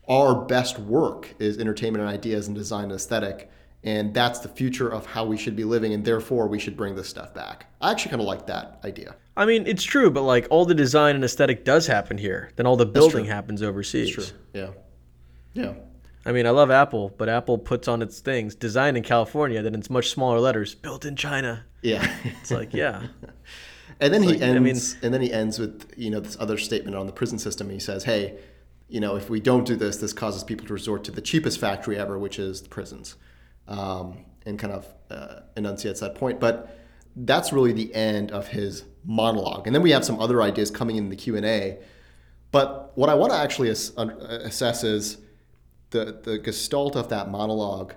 [0.08, 3.50] our best work is entertainment and ideas and design and aesthetic,
[3.84, 6.96] and that's the future of how we should be living, and therefore we should bring
[6.96, 7.66] this stuff back.
[7.80, 9.16] I actually kind of like that idea.
[9.36, 12.50] I mean, it's true, but like all the design and aesthetic does happen here.
[12.56, 14.10] Then all the building happens overseas.
[14.10, 14.24] True.
[14.52, 14.68] Yeah.
[15.58, 15.74] Yeah.
[16.26, 19.74] I mean, I love Apple, but Apple puts on its things designed in California, then
[19.74, 21.64] it's much smaller letters, built in China.
[21.82, 22.06] Yeah.
[22.40, 23.06] It's like, yeah.
[24.00, 26.36] and then he like- I ends mean- and then he ends with, you know, this
[26.38, 27.70] other statement on the prison system.
[27.70, 28.38] He says, Hey,
[28.88, 31.58] you know, if we don't do this, this causes people to resort to the cheapest
[31.60, 33.16] factory ever, which is the prisons.
[33.66, 36.40] Um, and kind of uh, enunciates that point.
[36.40, 36.74] But
[37.16, 39.66] that's really the end of his monologue.
[39.66, 41.78] And then we have some other ideas coming in the Q&A.
[42.50, 45.18] But what I want to actually ass- assess is
[45.90, 47.94] the, the gestalt of that monologue.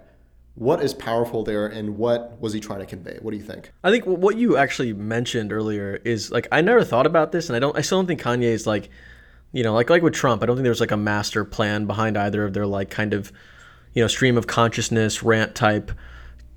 [0.56, 3.18] What is powerful there and what was he trying to convey?
[3.22, 3.72] What do you think?
[3.84, 7.56] I think what you actually mentioned earlier is like I never thought about this, and
[7.56, 7.78] I don't.
[7.78, 8.90] I still don't think Kanye is like,
[9.54, 10.44] you know, like like with Trump.
[10.44, 13.32] I don't think there's like a master plan behind either of their like kind of,
[13.94, 15.90] you know, stream of consciousness rant type,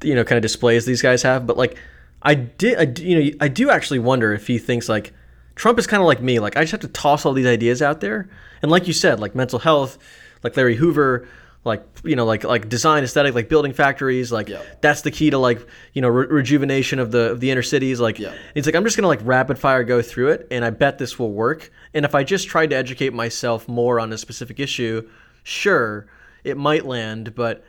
[0.02, 1.46] you know, kind of displays these guys have.
[1.46, 1.78] But like,
[2.20, 5.12] I did, I, you know, I do actually wonder if he thinks like
[5.54, 6.40] Trump is kind of like me.
[6.40, 8.28] Like I just have to toss all these ideas out there,
[8.60, 9.98] and like you said, like mental health,
[10.44, 11.26] like Larry Hoover.
[11.66, 14.60] Like you know, like like design aesthetic, like building factories, like Yeah.
[14.82, 17.98] that's the key to like you know re- rejuvenation of the of the inner cities
[18.00, 18.34] like Yeah.
[18.54, 21.18] it's like i'm just gonna like rapid fire go through it and i bet this
[21.18, 25.08] will work and if i just tried to educate myself more on a specific issue
[25.42, 26.06] sure
[26.44, 27.64] it might land but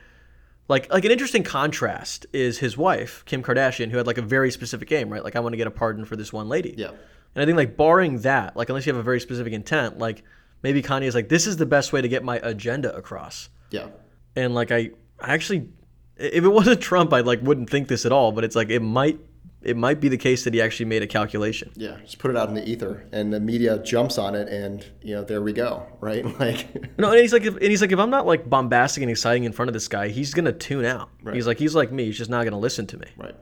[0.67, 4.51] like like an interesting contrast is his wife kim kardashian who had like a very
[4.51, 6.89] specific aim right like i want to get a pardon for this one lady Yeah.
[6.89, 10.23] and i think like barring that like unless you have a very specific intent like
[10.66, 13.88] maybe kanye is like this is the best way to get my agenda across Yeah.
[14.36, 14.89] and like I,
[15.22, 15.70] I actually,
[16.18, 18.32] if it wasn't Trump, I like wouldn't think this at all.
[18.32, 19.20] But it's like it might,
[19.61, 21.72] it might be the case that he actually made a calculation.
[21.76, 24.86] Yeah, just put it out in the ether, and the media jumps on it, and
[25.01, 26.24] you know there we go, right?
[26.39, 26.68] Like,
[26.99, 29.43] No, and he's like, if, and he's like, if I'm not like bombastic and exciting
[29.45, 31.09] in front of this guy, he's gonna tune out.
[31.24, 31.36] Right.
[31.36, 32.05] He's like, he's like me.
[32.05, 33.07] He's just not gonna listen to me.
[33.18, 33.36] right,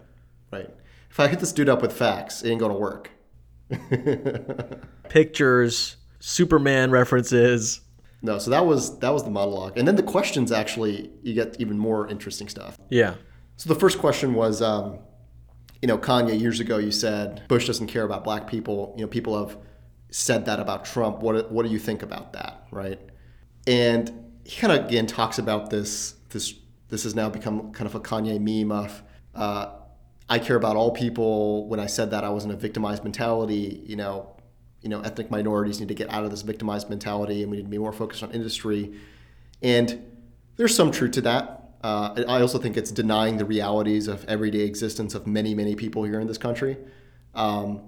[0.51, 0.69] right.
[1.09, 3.09] If I hit this dude up with facts, it ain't gonna work.
[5.09, 7.81] Pictures, Superman references.
[8.21, 11.57] No, so that was that was the monologue, and then the questions actually you get
[11.59, 12.79] even more interesting stuff.
[12.89, 13.15] Yeah,
[13.57, 14.99] So the first question was, um,
[15.81, 18.93] you know, Kanye years ago you said Bush doesn't care about black people.
[18.95, 19.57] You know, people have
[20.11, 21.19] said that about Trump.
[21.19, 23.01] What what do you think about that, right?
[23.67, 24.09] And
[24.45, 26.53] he kind of again talks about this this
[26.87, 29.03] this has now become kind of a Kanye meme of
[29.35, 29.73] uh,
[30.29, 31.67] I care about all people.
[31.67, 33.83] When I said that, I was in a victimized mentality.
[33.85, 34.32] You know,
[34.83, 37.63] you know, ethnic minorities need to get out of this victimized mentality, and we need
[37.63, 38.93] to be more focused on industry.
[39.61, 40.05] And
[40.57, 41.71] there's some truth to that.
[41.81, 46.03] Uh, I also think it's denying the realities of everyday existence of many, many people
[46.03, 46.77] here in this country.
[47.33, 47.85] Um,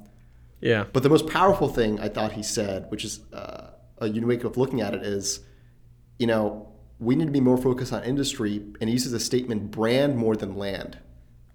[0.62, 4.44] yeah, but the most powerful thing I thought he said, which is uh, a unique
[4.44, 5.42] way of looking at it, is,
[6.18, 6.70] you know,
[7.00, 8.64] we need to be more focused on industry.
[8.80, 10.98] And he uses the statement brand more than land.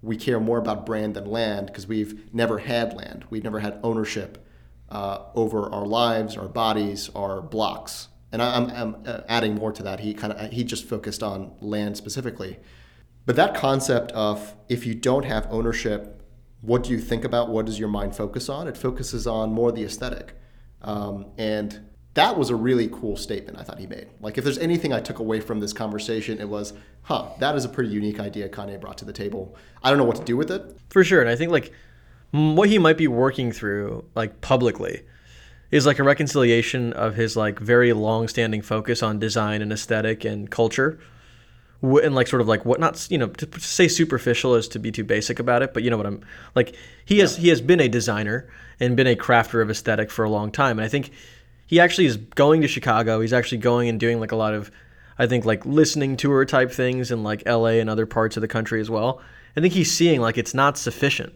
[0.02, 3.24] We care more about brand than land because we've never had land.
[3.30, 4.46] We've never had ownership
[4.90, 8.08] uh, over our lives, our bodies, our blocks.
[8.32, 10.00] And I'm, I'm uh, adding more to that.
[10.00, 12.58] He kind of he just focused on land specifically.
[13.26, 16.22] But that concept of if you don't have ownership,
[16.60, 17.48] what do you think about?
[17.48, 18.68] What does your mind focus on?
[18.68, 20.34] It focuses on more the aesthetic.
[20.82, 24.08] Um, and that was a really cool statement I thought he made.
[24.20, 26.72] Like, if there's anything I took away from this conversation, it was,
[27.02, 29.56] huh, that is a pretty unique idea Kanye brought to the table.
[29.82, 30.76] I don't know what to do with it.
[30.90, 31.20] for sure.
[31.20, 31.72] And I think like
[32.32, 35.02] what he might be working through like publicly
[35.70, 40.50] is like a reconciliation of his like very long-standing focus on design and aesthetic and
[40.50, 40.98] culture.
[41.82, 44.92] And like sort of like what not you know to say superficial is to be
[44.92, 46.22] too basic about it but you know what i'm
[46.54, 46.76] like
[47.06, 48.46] he has he has been a designer
[48.78, 51.10] and been a crafter of aesthetic for a long time and i think
[51.66, 53.22] he actually is going to chicago.
[53.22, 54.70] He's actually going and doing like a lot of
[55.18, 58.48] i think like listening tour type things in like la and other parts of the
[58.48, 59.22] country as well.
[59.56, 61.32] I think he's seeing like it's not sufficient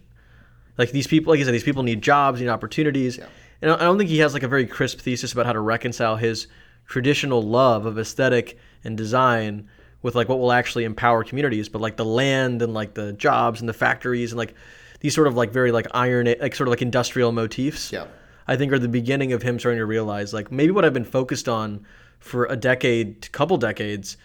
[0.78, 3.18] like these people like i said these people need jobs need opportunities
[3.62, 5.60] and i I don't think he has like a very crisp thesis about how to
[5.60, 6.46] reconcile his
[6.86, 9.68] traditional love of aesthetic and design
[10.02, 13.60] with like what will actually empower communities but like the land and like the jobs
[13.60, 14.54] and the factories and like
[15.00, 18.06] these sort of like very like iron like sort of like industrial motifs Yeah.
[18.46, 21.04] i think are the beginning of him starting to realize like maybe what i've been
[21.04, 21.86] focused on
[22.18, 24.16] for a decade couple decades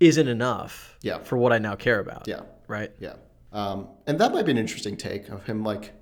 [0.00, 1.18] isn't enough Yeah.
[1.18, 2.40] for what i now care about Yeah.
[2.66, 3.14] right Yeah.
[3.52, 5.92] Um, and that might be an interesting take of him like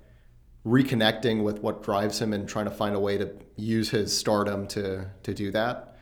[0.67, 4.67] reconnecting with what drives him and trying to find a way to use his stardom
[4.67, 5.95] to to do that.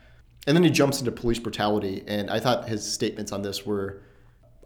[0.46, 4.02] And then he jumps into police brutality, and I thought his statements on this were,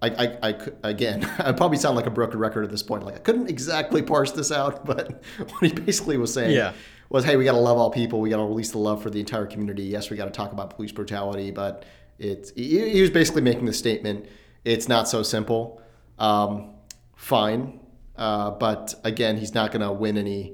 [0.02, 3.04] I, I, I again, I probably sound like a broken record at this point.
[3.04, 6.72] Like I couldn't exactly parse this out, but what he basically was saying Yeah.
[7.08, 8.20] was, hey, we got to love all people.
[8.20, 9.84] We got to release the love for the entire community.
[9.84, 11.84] Yes, we got to talk about police brutality, but
[12.18, 14.26] it's he, he was basically making the statement,
[14.66, 15.80] it's not so simple.
[16.18, 16.74] Um,
[17.16, 17.79] fine,
[18.20, 20.52] uh, but again, he's not going to win any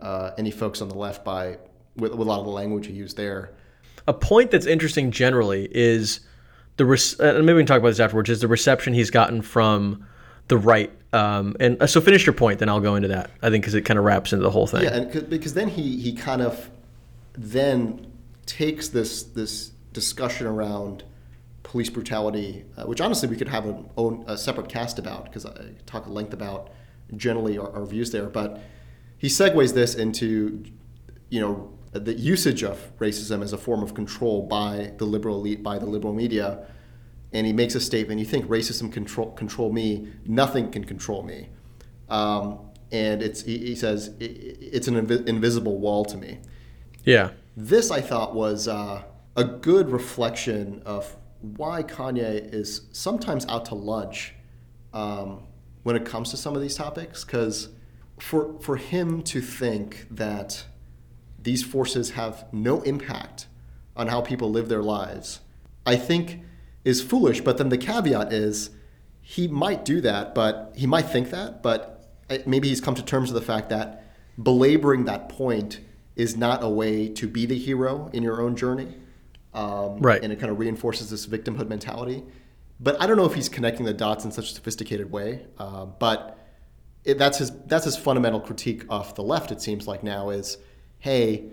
[0.00, 1.58] uh, any folks on the left by
[1.96, 3.50] with, with a lot of the language he used there.
[4.06, 6.20] a point that's interesting generally is
[6.76, 8.30] the res- uh, maybe we can talk about this afterwards.
[8.30, 10.06] Is the reception he's gotten from
[10.46, 10.92] the right?
[11.12, 13.30] Um, and uh, so finish your point, then I'll go into that.
[13.42, 14.84] I think because it kind of wraps into the whole thing.
[14.84, 16.70] Yeah, and 'cause- because then he he kind of
[17.34, 18.06] then
[18.46, 21.02] takes this this discussion around
[21.64, 25.44] police brutality, uh, which honestly we could have an own a separate cast about because
[25.44, 26.70] I talk at length about
[27.16, 28.26] generally our, our views there.
[28.26, 28.60] But
[29.18, 30.64] he segues this into
[31.30, 35.62] you know the usage of racism as a form of control by the liberal elite,
[35.62, 36.66] by the liberal media,
[37.32, 40.08] and he makes a statement: "You think racism control control me?
[40.26, 41.48] Nothing can control me."
[42.08, 44.28] Um, and it's he, he says "I- I-
[44.60, 46.40] it's an invi- invisible wall to me.
[47.04, 47.30] Yeah.
[47.56, 49.02] This I thought was uh,
[49.36, 54.34] a good reflection of why Kanye is sometimes out to lunch
[54.92, 55.42] um,
[55.82, 57.24] when it comes to some of these topics.
[57.24, 57.68] Because
[58.18, 60.64] for for him to think that
[61.40, 63.46] these forces have no impact
[63.96, 65.40] on how people live their lives,
[65.86, 66.40] I think
[66.84, 67.40] is foolish.
[67.40, 68.70] But then the caveat is
[69.20, 72.10] he might do that, but he might think that, but
[72.46, 74.04] maybe he's come to terms with the fact that
[74.42, 75.80] belaboring that point
[76.16, 78.94] is not a way to be the hero in your own journey.
[79.54, 80.22] Um, Right.
[80.22, 82.24] And it kind of reinforces this victimhood mentality.
[82.80, 85.46] But I don't know if he's connecting the dots in such a sophisticated way.
[85.58, 86.38] Uh, but
[87.04, 89.50] it, that's his that's his fundamental critique of the left.
[89.50, 90.58] It seems like now is,
[90.98, 91.50] hey,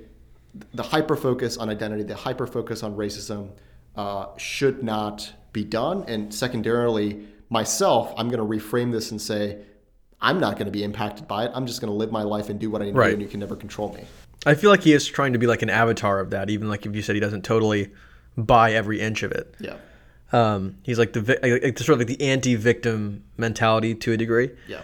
[0.73, 3.51] the hyper focus on identity, the hyper focus on racism,
[3.95, 6.03] uh, should not be done.
[6.07, 9.59] And secondarily, myself, I'm going to reframe this and say,
[10.21, 11.51] I'm not going to be impacted by it.
[11.53, 13.21] I'm just going to live my life and do what I need to do, and
[13.21, 14.05] you can never control me.
[14.45, 16.86] I feel like he is trying to be like an avatar of that, even like
[16.86, 17.91] if you said he doesn't totally
[18.38, 19.55] buy every inch of it.
[19.59, 19.78] Yeah,
[20.32, 24.51] Um, he's like the like, sort of like the anti-victim mentality to a degree.
[24.67, 24.82] yeah,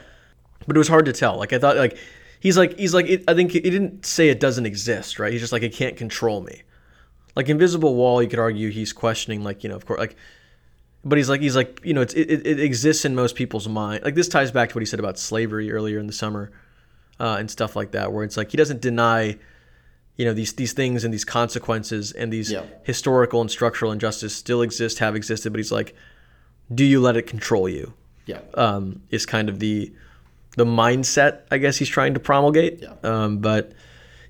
[0.68, 1.38] but it was hard to tell.
[1.38, 1.98] Like I thought, like
[2.40, 5.32] he's like he's like it, I think he didn't say it doesn't exist, right?
[5.32, 6.62] He's just like it can't control me.
[7.36, 10.16] Like Invisible Wall, you could argue he's questioning, like you know, of course, like,
[11.04, 14.04] but he's like he's like you know, it's, it, it exists in most people's mind.
[14.04, 16.52] Like this ties back to what he said about slavery earlier in the summer,
[17.20, 19.38] uh, and stuff like that, where it's like he doesn't deny,
[20.18, 22.64] you know, these these things and these consequences and these Yeah.
[22.84, 25.96] historical and structural injustice still exist, have existed, but he's like,
[26.74, 27.94] do you let it control you?
[28.28, 28.40] yeah.
[28.54, 29.92] um, is kind of the
[30.58, 32.82] the mindset I guess he's trying to promulgate.
[32.82, 32.94] Yeah.
[33.04, 33.72] Um, but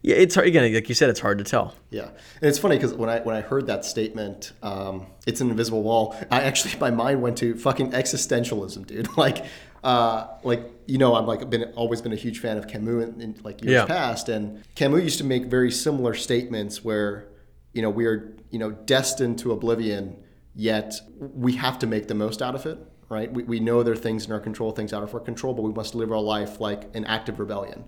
[0.02, 1.76] yeah, it's hard, again like you said, it's hard to tell.
[1.92, 5.50] Yeah, and it's funny because when I when I heard that statement, um, it's an
[5.52, 6.16] invisible wall.
[6.32, 9.08] I actually my mind went to fucking existentialism, dude.
[9.18, 9.46] Like,
[9.84, 13.22] uh, like you know, I'm like been always been a huge fan of Camus in,
[13.22, 13.86] in like years Yeah.
[13.86, 17.28] past, and Camus used to make very similar statements where
[17.74, 20.18] you know we are you know destined to oblivion,
[20.56, 22.78] yet we have to make the most out of it.
[23.10, 23.30] Right?
[23.34, 25.64] We, we know there are things in our control, things out of our control, but
[25.64, 27.84] we must live our life like an active rebellion.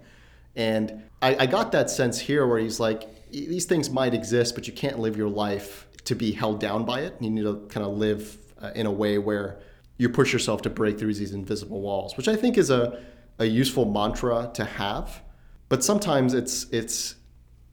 [0.55, 4.67] And I, I got that sense here where he's like, these things might exist, but
[4.67, 7.15] you can't live your life to be held down by it.
[7.21, 9.59] You need to kind of live uh, in a way where
[9.97, 13.01] you push yourself to break through these invisible walls, which I think is a,
[13.39, 15.21] a useful mantra to have.
[15.69, 17.15] But sometimes it's it's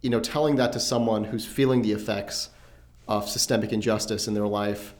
[0.03, 2.51] you know telling that to someone who's feeling the effects
[3.09, 4.95] of systemic injustice in their life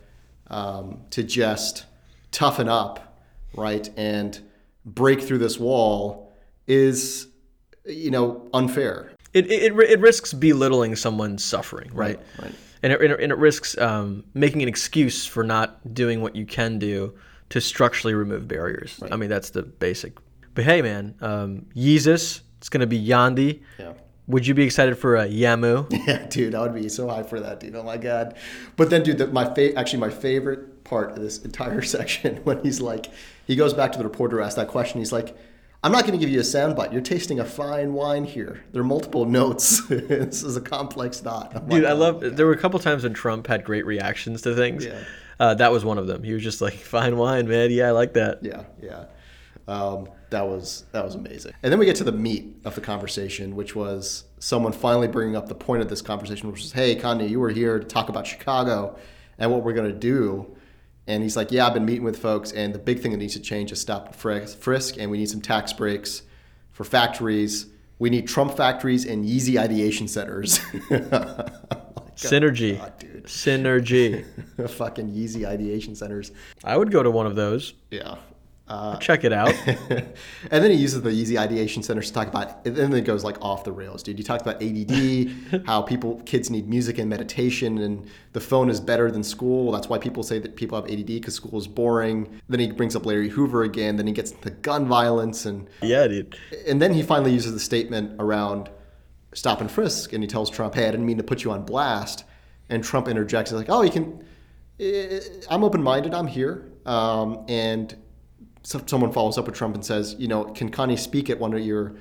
[0.49, 1.87] um, to just
[2.33, 3.23] toughen up,
[3.55, 4.41] right, and
[4.85, 6.33] break through this wall
[6.67, 7.29] is
[7.85, 9.13] you know unfair.
[9.33, 12.19] It it, it, risks belittling someone's suffering, right?
[12.41, 12.49] right.
[12.49, 16.47] It, and it, and it risks um, making an excuse for not doing what you
[16.47, 17.15] can do
[17.51, 19.01] to structurally remove barriers.
[19.11, 20.17] I mean, that's the basic.
[20.55, 23.61] But hey, man, um, Yeezus, it's gonna be Yandhi.
[23.79, 23.93] Yeah.
[24.27, 25.91] Would you be excited for a Yamu?
[26.07, 27.75] Yeah, dude, I would be so high for that, dude.
[27.75, 28.37] Oh my god!
[28.77, 32.63] But then, dude, the, my fa- actually my favorite part of this entire section when
[32.63, 33.07] he's like,
[33.47, 35.01] he goes back to the reporter asks that question.
[35.01, 35.37] He's like,
[35.83, 36.93] "I'm not going to give you a soundbite.
[36.93, 38.63] You're tasting a fine wine here.
[38.73, 39.87] There are multiple notes.
[39.89, 42.21] this is a complex thought." I'm Dude, like, I "Oh love.
[42.21, 44.85] God." There were a couple times when Trump had great reactions to things.
[44.87, 45.03] Yeah.
[45.39, 46.23] Uh, that was one of them.
[46.23, 47.71] He was just like, "Fine wine, man.
[47.71, 49.05] Yeah, I like that." Yeah, yeah.
[49.69, 51.53] Um, that was that was amazing.
[51.63, 55.37] And then we get to the meat of the conversation, which was someone finally bringing
[55.37, 58.09] up the point of this conversation, which was, "Hey, Kanye, you were here to talk
[58.09, 58.97] about Chicago
[59.39, 60.57] and what we're gonna do."
[61.07, 63.35] And he's like, "Yeah, I've been meeting with folks, and the big thing that needs
[63.35, 66.23] to change is stop and frisk, and we need some tax breaks
[66.73, 67.67] for factories.
[67.99, 72.77] We need Trump factories and Yeezy ideation centers." Like, oh Synergy.
[72.77, 73.25] God, dude.
[73.25, 74.25] Synergy.
[74.71, 76.33] Fucking Yeezy ideation centers.
[76.65, 77.75] I would go to one of those.
[77.91, 78.17] Yeah.
[78.71, 79.53] Uh, Check it out.
[79.67, 80.15] and
[80.51, 83.37] then he uses the Yeezy Ideation Centers to talk about, and then it goes like
[83.43, 84.17] off the rails, dude.
[84.17, 88.81] You talked about ADD, how people, kids need music and meditation, and the phone is
[88.81, 89.73] better than school.
[89.73, 92.41] That's why people say that people have ADD because school is boring.
[92.49, 93.97] Then he brings up Larry Hoover again.
[93.97, 96.39] Then he gets into gun violence, and yeah, dude.
[96.69, 98.71] and then he finally uses the statement around
[99.35, 101.65] stop and frisk, and he tells Trump, "Hey, I didn't mean to put you on
[101.65, 102.23] blast."
[102.69, 104.25] And Trump interjects, he's like, "Oh, you can."
[104.79, 105.19] eh,
[105.51, 106.15] I'm open minded.
[106.15, 106.71] I'm here.
[106.87, 107.95] Um, and
[108.63, 111.53] so someone follows up with Trump and says, you know, can Kanye speak at one
[111.55, 111.95] of your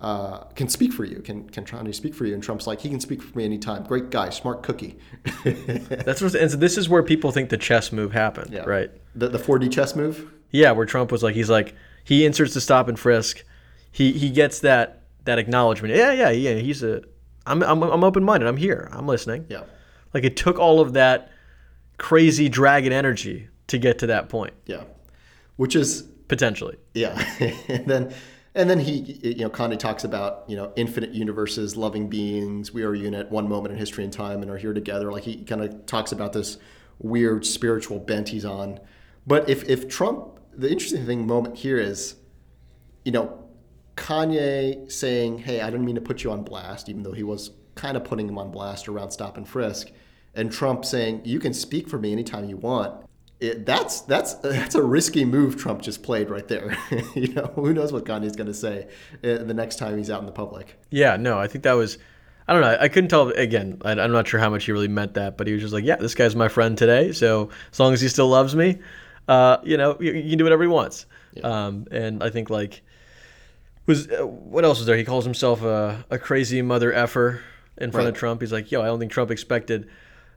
[0.00, 1.20] uh, can speak for you?
[1.20, 2.34] Can can Kanye speak for you?
[2.34, 3.84] And Trump's like, he can speak for me anytime.
[3.84, 4.98] Great guy, smart cookie.
[5.44, 8.64] That's what, and so this is where people think the chess move happened, Yeah.
[8.64, 8.90] right?
[9.14, 10.30] the the 4D chess move.
[10.50, 13.44] Yeah, where Trump was like, he's like, he inserts the stop and frisk.
[13.92, 15.94] He he gets that that acknowledgement.
[15.94, 16.54] Yeah, yeah, yeah.
[16.54, 17.02] He's a,
[17.46, 18.46] I'm I'm I'm open minded.
[18.48, 18.88] I'm here.
[18.92, 19.46] I'm listening.
[19.50, 19.62] Yeah,
[20.14, 21.30] Like it took all of that
[21.98, 24.84] crazy dragon energy to get to that point, yeah.
[25.60, 26.78] Which is potentially.
[26.94, 27.22] Yeah,
[27.68, 28.14] and then
[28.54, 32.72] and then he, you know, Kanye talks about you know infinite universes, loving beings.
[32.72, 35.12] We are a unit, one moment in history and time, and are here together.
[35.12, 36.56] Like he kind of talks about this
[36.98, 38.80] weird spiritual bent he's on.
[39.26, 42.14] But if if Trump, the interesting thing moment here is,
[43.04, 43.46] you know,
[43.98, 47.50] Kanye saying, "Hey, I didn't mean to put you on blast," even though he was
[47.74, 49.90] kind of putting him on blast around stop and frisk,
[50.34, 53.04] and Trump saying, "You can speak for me anytime you want."
[53.40, 56.76] It, that's that's that's a risky move Trump just played right there.
[57.14, 58.88] you know, who knows what Kanye's going to say
[59.24, 60.78] uh, the next time he's out in the public.
[60.90, 61.98] Yeah, no, I think that was.
[62.48, 62.76] I don't know.
[62.80, 63.28] I couldn't tell.
[63.28, 65.72] Again, I, I'm not sure how much he really meant that, but he was just
[65.72, 67.12] like, "Yeah, this guy's my friend today.
[67.12, 68.78] So as long as he still loves me,
[69.28, 71.06] uh, you know, you, you can do whatever he wants."
[71.44, 72.82] Um, and I think like
[73.86, 74.96] was uh, what else was there?
[74.96, 77.40] He calls himself a, a crazy mother effer
[77.78, 78.40] in front of Trump.
[78.40, 79.88] He's like, "Yo, I don't think Trump expected."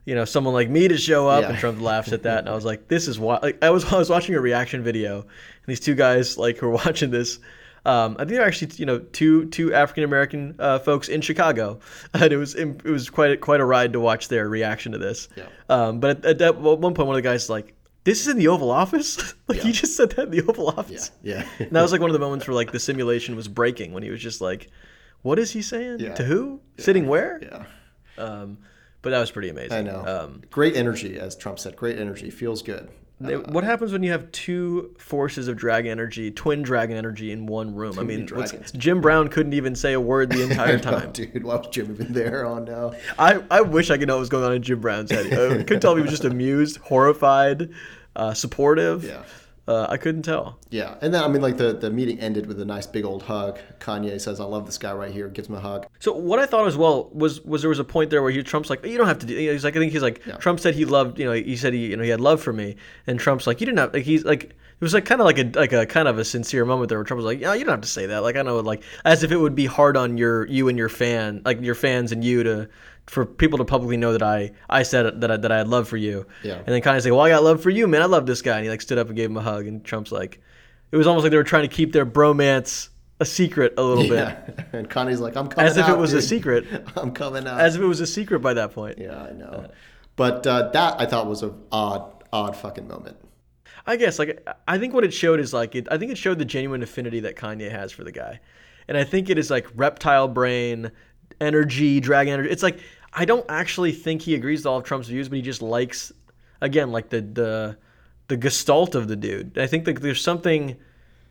[0.04, 1.50] You know, someone like me to show up, Yeah.
[1.50, 3.84] and Trump laughs at that, and I was like, "This is why." Like, I was
[3.92, 5.26] I was watching a reaction video, and
[5.66, 7.38] these two guys like who were watching this.
[7.86, 11.80] Um, I think they're actually you know two two African American uh, folks in Chicago,
[12.14, 14.98] and it was it was quite a, quite a ride to watch their reaction to
[14.98, 15.28] this.
[15.36, 15.44] Yeah.
[15.68, 17.74] Um, but at, at that one point, one of the guys is like,
[18.04, 19.72] "This is in the Oval Office." like he Yeah.
[19.74, 21.10] just said that in the Oval Office.
[21.22, 23.92] Yeah, And that was like one of the moments where like the simulation was breaking
[23.94, 24.68] when he was just like,
[25.22, 26.00] "What is he saying?
[26.00, 26.14] Yeah.
[26.14, 26.60] To who?
[26.78, 27.64] Sitting where?" yeah.
[28.22, 28.58] Um,
[29.04, 29.72] but that was pretty amazing.
[29.72, 30.04] I know.
[30.04, 31.76] Um, great energy, as Trump said.
[31.76, 32.88] Great energy feels good.
[33.20, 37.46] they- what happens when you have two forces of dragon energy, twin dragon energy, in
[37.46, 37.96] one room?
[37.98, 38.28] I mean.
[38.76, 41.12] Jim Brown couldn't even say a word the entire know, time.
[41.12, 41.44] dude.
[41.44, 42.44] Why was Jim even there?
[42.44, 42.92] Oh no.
[43.16, 45.26] I, I wish I could know what was going on in Jim Brown's head.
[45.26, 47.70] I couldn't tell if he was just amused, horrified,
[48.16, 49.04] uh, supportive.
[49.04, 49.22] Yeah.
[49.66, 50.58] Uh, I couldn't tell.
[50.68, 53.22] Yeah, and then I mean, like the the meeting ended with a nice big old
[53.22, 53.58] hug.
[53.80, 55.86] Kanye says, "I love this guy right here." Gives him a hug.
[56.00, 58.42] So what I thought as well was was there was a point there where he,
[58.42, 59.32] Trump's like you don't have to do.
[59.32, 60.36] You know, he's like I think he's like Yeah.
[60.36, 62.52] Trump said he loved you know he said he you know he had love for
[62.52, 65.24] me and Trump's like you didn't have like he's like it was like kind of
[65.24, 67.54] like a like a kind of a sincere moment there where Trump was like yeah
[67.54, 69.66] you don't have to say that like I know like as if it would be
[69.66, 72.68] hard on your you and your fan like your fans and you to
[73.06, 75.88] for people to publicly know that I I said that I, that I had love
[75.88, 76.56] for you Yeah.
[76.56, 78.56] and then of say well I got love for you man I love this guy
[78.56, 80.40] and he like stood up and gave him a hug and Trump's like
[80.92, 82.88] it was almost like they were trying to keep their bromance
[83.20, 85.70] a secret a little bit Yeah, and Kanye's like, "I'm coming." Out.
[85.70, 86.66] As if it out, was a secret
[86.96, 87.60] I'm coming out.
[87.60, 88.98] as if it was a secret by that point.
[88.98, 89.70] yeah, I know.
[90.16, 93.16] But uh, that I thought was a odd, odd fucking moment.
[93.86, 96.38] I guess like I think what it showed is like it, I think it showed
[96.38, 98.40] the genuine affinity that Kanye has for the guy,
[98.88, 100.90] and I think it is like reptile brain,
[101.40, 102.50] energy, dragon energy.
[102.50, 102.80] It's like
[103.12, 106.12] I don't actually think he agrees with all of Trump's views, but he just likes
[106.60, 107.76] again like the the
[108.28, 109.58] the gestalt of the dude.
[109.58, 110.76] I think that there's something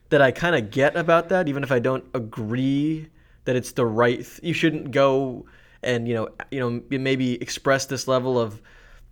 [0.09, 3.09] that I kind of get about that, even if I don't agree
[3.45, 4.17] that it's the right.
[4.17, 5.45] Th- you shouldn't go
[5.81, 8.61] and you know you know maybe express this level of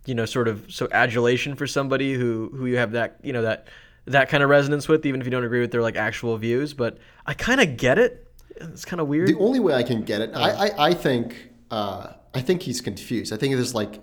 [0.04, 3.42] you know sort of so adulation for somebody who who you have that you know
[3.42, 3.68] that
[4.06, 6.74] that kind of resonance with, even if you don't agree with their like actual views.
[6.74, 8.28] But I kind of get it.
[8.56, 9.28] It's kind of weird.
[9.28, 12.80] The only way I can get it, I, I, I think, uh, I think he's
[12.80, 13.32] confused.
[13.32, 14.00] I think there's like,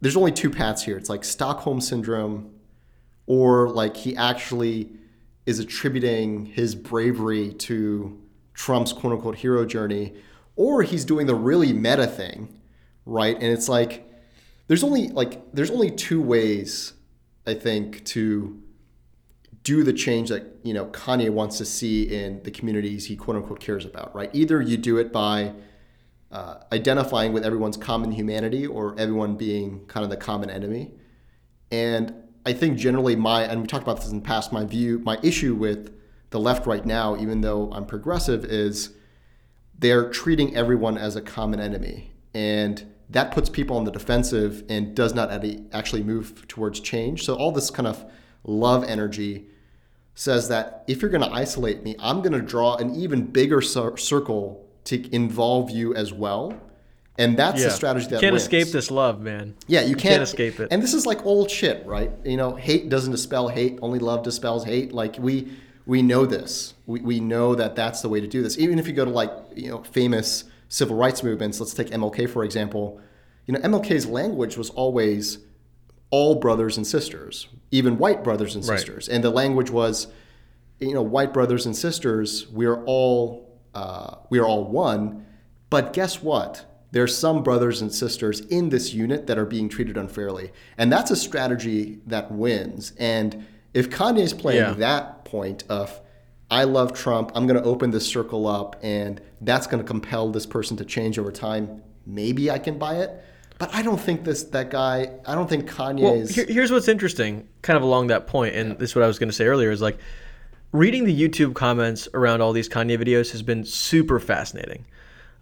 [0.00, 0.96] there's only two paths here.
[0.96, 2.50] It's like Stockholm syndrome,
[3.26, 4.90] or like he actually
[5.46, 8.20] is attributing his bravery to
[8.54, 10.14] Trump's quote unquote hero journey,
[10.56, 12.60] or he's doing the really meta thing,
[13.06, 13.34] right?
[13.34, 14.08] And it's like,
[14.68, 16.94] there's only like, there's only two ways,
[17.46, 18.62] I think, to
[19.64, 23.36] do the change that you know Kanye wants to see in the communities he quote
[23.36, 24.30] unquote cares about, right?
[24.32, 25.52] Either you do it by
[26.30, 30.92] uh, identifying with everyone's common humanity or everyone being kind of the common enemy.
[31.70, 34.52] And I think generally my and we talked about this in the past.
[34.52, 35.94] My view, my issue with
[36.30, 38.94] the left right now, even though I'm progressive, is
[39.78, 44.94] they're treating everyone as a common enemy, and that puts people on the defensive and
[44.94, 45.30] does not
[45.72, 47.24] actually move towards change.
[47.24, 48.04] So all this kind of
[48.44, 49.46] love energy
[50.14, 53.60] says that if you're going to isolate me, I'm going to draw an even bigger
[53.60, 56.58] cir- circle to involve you as well.
[57.18, 58.44] And that's the strategy that you can't wins.
[58.44, 59.54] escape this love, man.
[59.66, 60.68] Yeah, you can't, escape it.
[60.70, 62.10] And this is like old shit, right?
[62.24, 63.78] You know, hate doesn't dispel hate.
[63.82, 64.92] Only love dispels hate.
[64.92, 65.52] Like we
[65.84, 66.72] we know this.
[66.86, 68.58] We, we know that that's the way to do this.
[68.58, 72.28] Even if you go to like you know famous civil rights movements, let's take MLK
[72.28, 72.98] for example.
[73.46, 75.38] You know, MLK's language was always
[76.10, 78.78] all brothers and sisters, even white brothers and Right.
[78.78, 79.08] sisters.
[79.08, 80.06] And the language was,
[80.80, 85.24] you know, white brothers and sisters, we are all uh, we are all one.
[85.70, 86.66] But guess what?
[86.90, 91.10] There's some brothers and sisters in this unit that are being treated unfairly, and that's
[91.10, 92.92] a strategy that wins.
[92.98, 94.74] And if Kanye's playing Yeah.
[94.74, 96.01] that point of
[96.52, 100.30] I love Trump, I'm going to open this circle up, and that's going to compel
[100.30, 101.82] this person to change over time.
[102.04, 103.24] Maybe I can buy it,
[103.58, 105.12] but I don't think this that guy.
[105.26, 106.34] I don't think Well, Kanye's.
[106.34, 109.18] here, here's what's interesting, kind of along that point, and this is what I was
[109.18, 109.96] going to say earlier, is like
[110.72, 114.84] reading the YouTube comments around all these Kanye videos has been super fascinating,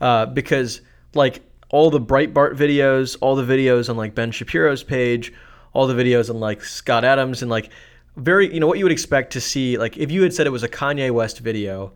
[0.00, 0.80] uh, because
[1.14, 5.32] like all the Breitbart videos, all the videos on like Ben Shapiro's page,
[5.72, 7.70] all the videos on like Scott Adams, and like
[8.16, 10.50] very, you know, what you would expect to see, like if you had said it
[10.50, 11.92] was a Kanye West video.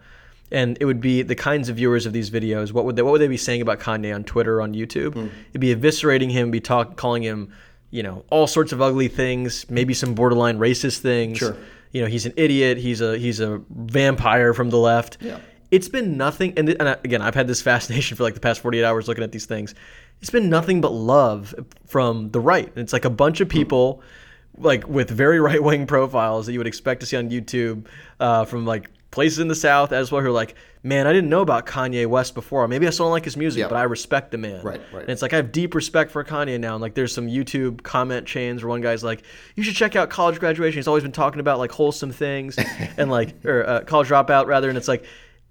[0.53, 2.71] And it would be the kinds of viewers of these videos.
[2.71, 5.15] What would they, what would they be saying about Kanye on Twitter, on YouTube?
[5.15, 5.29] Hmm.
[5.51, 7.53] It'd be eviscerating him, be talk, calling him,
[7.91, 11.39] you know, all sorts of ugly things, maybe some borderline racist things.
[11.39, 11.57] Sure.
[11.93, 12.77] You know, he's an idiot.
[12.77, 15.19] He's a he's a vampire from the left.
[15.21, 15.39] Yeah.
[15.71, 16.53] It's been nothing.
[16.57, 19.09] And, th- and I- again, I've had this fascination for like the past 48 hours
[19.09, 19.75] looking at these things.
[20.21, 21.55] It's been nothing but love
[21.87, 22.73] from the right.
[22.77, 23.59] It's like a bunch of hmm.
[23.59, 24.03] people,
[24.59, 27.87] like with very right wing profiles that you would expect to see on YouTube
[28.21, 31.31] uh, from like places in the South as well who are like, man, I didn't
[31.31, 32.67] know about Kanye West before.
[32.67, 33.69] Maybe I still don't like his music, Yeah.
[33.69, 34.63] but I respect the man.
[34.65, 35.03] Right, right.
[35.03, 36.75] And it's like I have deep respect for Kanye now.
[36.75, 39.23] And like there's some YouTube comment chains where one guy's like,
[39.55, 40.79] you should check out college graduation.
[40.79, 42.59] He's always been talking about like wholesome things
[42.97, 44.69] and like or uh, college dropout rather.
[44.69, 45.05] And it's like,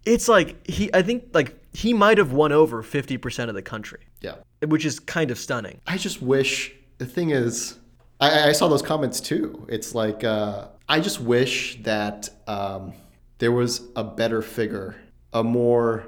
[0.05, 0.93] it's like he.
[0.93, 4.35] I think like he might have won over fifty percent of the country, yeah.
[4.67, 5.79] which is kind of stunning.
[5.87, 7.79] I just wish the thing is,
[8.23, 9.65] I, I saw those comments too.
[9.67, 12.93] It's like uh, I just wish that um,
[13.39, 14.95] there was a better figure,
[15.33, 16.05] a more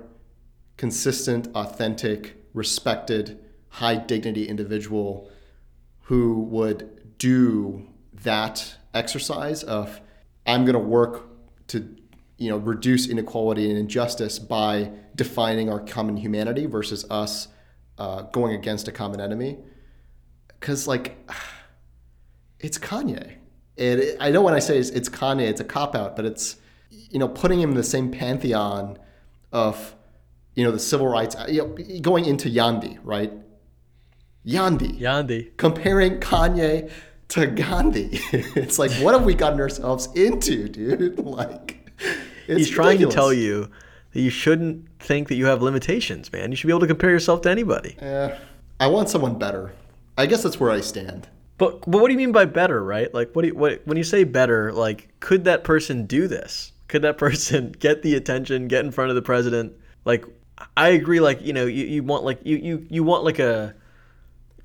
[0.77, 5.29] consistent, authentic, respected, high dignity individual
[6.03, 9.99] who would do that exercise of
[10.45, 11.27] I'm going to work
[11.67, 11.97] to
[12.37, 17.49] you know reduce inequality and injustice by defining our common humanity versus us
[17.97, 19.57] uh, going against a common enemy
[20.47, 21.17] because like
[22.65, 23.33] it's Kanye
[23.77, 26.25] and it, I know when I say it's, it's Kanye it's a cop out but
[26.25, 26.57] it's
[26.89, 28.97] you know putting him in the same pantheon
[29.51, 29.95] of
[30.55, 33.31] you know the civil rights you know, going into Yandhi right
[34.45, 35.57] Yandhi Yandhi.
[35.57, 36.89] comparing Kanye
[37.29, 38.09] to Gandhi.
[38.31, 41.19] it's like, what have we gotten ourselves into, dude?
[41.25, 41.91] Like,
[42.47, 43.69] it's He's trying to tell you
[44.13, 46.51] that you shouldn't think that you have limitations, man.
[46.51, 47.97] You should be able to compare yourself to anybody.
[47.99, 48.37] Eh,
[48.79, 49.73] I want someone better.
[50.17, 51.27] I guess that's where I stand.
[51.57, 53.13] But but what do you mean by better, right?
[53.13, 56.71] Like what do you, what when you say better, like could that person do this?
[56.87, 59.73] Could that person get the attention, get in front of the president?
[60.03, 60.25] Like
[60.77, 63.73] I agree like, you know, you, you want like you, you you want like a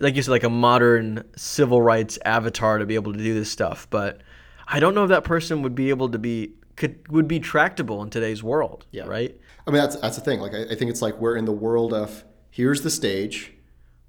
[0.01, 3.51] like you said like a modern civil rights avatar to be able to do this
[3.51, 4.21] stuff, but
[4.67, 8.03] I don't know if that person would be able to be could would be tractable
[8.03, 9.05] in today's world, Yeah.
[9.05, 9.39] right?
[9.67, 10.41] I mean, that's that's the thing.
[10.41, 13.53] Like, I, I think it's like we're in the world of here's the stage.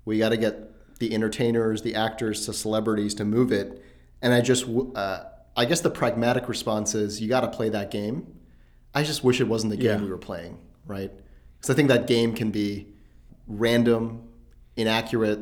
[0.05, 0.71] We got to get
[1.01, 3.83] the entertainers, the actors, to celebrities to move it.
[4.21, 5.23] And I just, uh,
[5.57, 8.27] I guess the pragmatic response is you got to play that game.
[8.93, 10.01] I just wish it wasn't the game Yeah.
[10.05, 11.11] we were playing, right?
[11.57, 12.87] Because I think that game can be
[13.47, 14.21] random,
[14.77, 15.39] inaccurate,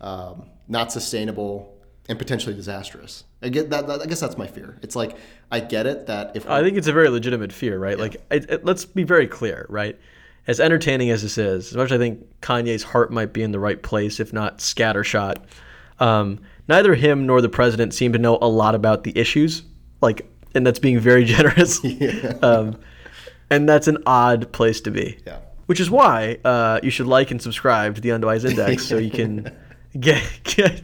[0.00, 1.74] um, not sustainable,
[2.08, 3.24] and potentially disastrous.
[3.42, 4.00] I get that, that.
[4.00, 4.78] I guess that's my fear.
[4.82, 5.16] It's like
[5.52, 7.98] I get it that if I think it's a very legitimate fear, right?
[7.98, 9.98] Like, it, it- let's be very clear, right?
[10.48, 13.52] As entertaining as this is, as much as I think Kanye's heart might be in
[13.52, 15.36] the right place, if not scattershot,
[16.00, 19.62] um, neither him nor the president seem to know a lot about the issues.
[20.00, 21.84] Like, and that's being very generous.
[22.42, 22.78] um,
[23.50, 25.18] and that's an odd place to be.
[25.26, 25.38] Yeah.
[25.66, 29.10] Which is why uh, you should like and subscribe to the Unwise Index so you
[29.10, 29.54] can
[30.00, 30.82] get, get.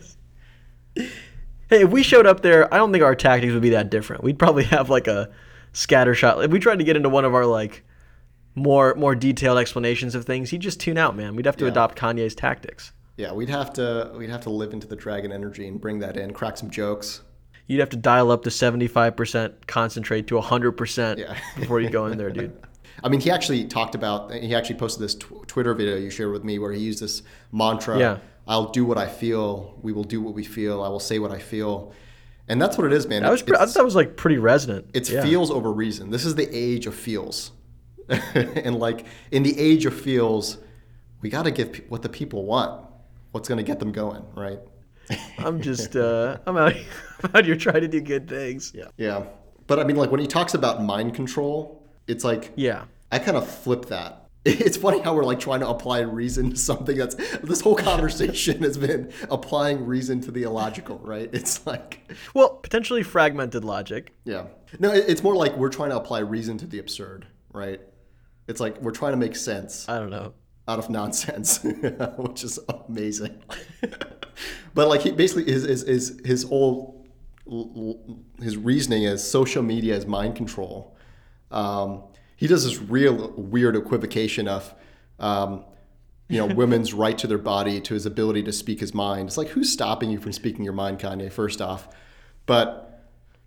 [0.95, 4.23] Hey, if we showed up there, I don't think our tactics would be that different.
[4.23, 5.31] We'd probably have like a
[5.73, 6.45] scatter shot.
[6.45, 7.83] If we tried to get into one of our like
[8.55, 11.37] more more detailed explanations of things, he'd just tune out, man.
[11.37, 11.71] We'd have to Yeah.
[11.71, 12.93] adopt Kanye's tactics.
[13.17, 16.17] Yeah, we'd have to we'd have to live into the dragon energy and bring that
[16.17, 17.23] in, crack some jokes.
[17.67, 21.35] You'd have to dial up the 75% concentrate to 100% Yeah.
[21.59, 22.53] before you go in there, dude.
[23.03, 26.31] I mean, he actually talked about he actually posted this tw- Twitter video you shared
[26.33, 28.19] with me where he used this mantra, Yeah.
[28.47, 31.31] I'll do what I feel, we will do what we feel, I will say what
[31.31, 31.93] I feel.
[32.47, 33.23] And that's what it is, man.
[33.23, 34.89] That was pre- I thought that was like pretty resonant.
[34.93, 35.23] It's Yeah.
[35.23, 36.11] feels over reason.
[36.11, 37.53] This is the age of feels.
[38.35, 40.59] and like in the age of feels,
[41.21, 42.83] we got to give pe- what the people want.
[43.33, 44.61] What's going to get them going, right?
[45.39, 46.75] I'm just uh, I'm out,
[47.25, 48.73] I'm out here trying to do good things.
[48.75, 48.89] Yeah.
[48.97, 49.25] Yeah.
[49.67, 52.85] But I mean like when he talks about mind control, it's like Yeah.
[53.11, 54.21] I kind of flip that.
[54.47, 58.63] it's funny how we're like trying to apply reason to something that's this whole conversation
[58.63, 61.31] has been applying reason to the illogical, right?
[61.33, 62.01] It's like,
[62.35, 64.13] Well, potentially fragmented logic.
[64.25, 64.45] yeah,
[64.79, 67.81] no, it's more like we're trying to apply reason to the absurd, right?
[68.47, 70.35] It's like we're trying to make sense I don't know.
[70.69, 71.61] out of nonsense,
[72.17, 73.43] which is amazing.
[74.75, 77.07] but like he basically his his his, his whole
[78.41, 80.97] his reasoning is social media is mind control.
[81.51, 82.05] Um,
[82.37, 84.75] he does this real weird equivocation of.
[85.19, 85.65] Um,
[86.29, 89.29] you know, women's right to their body, to his ability to speak his mind.
[89.29, 91.87] It's like, who's stopping you from speaking your mind, Kanye, first off?
[92.47, 92.95] But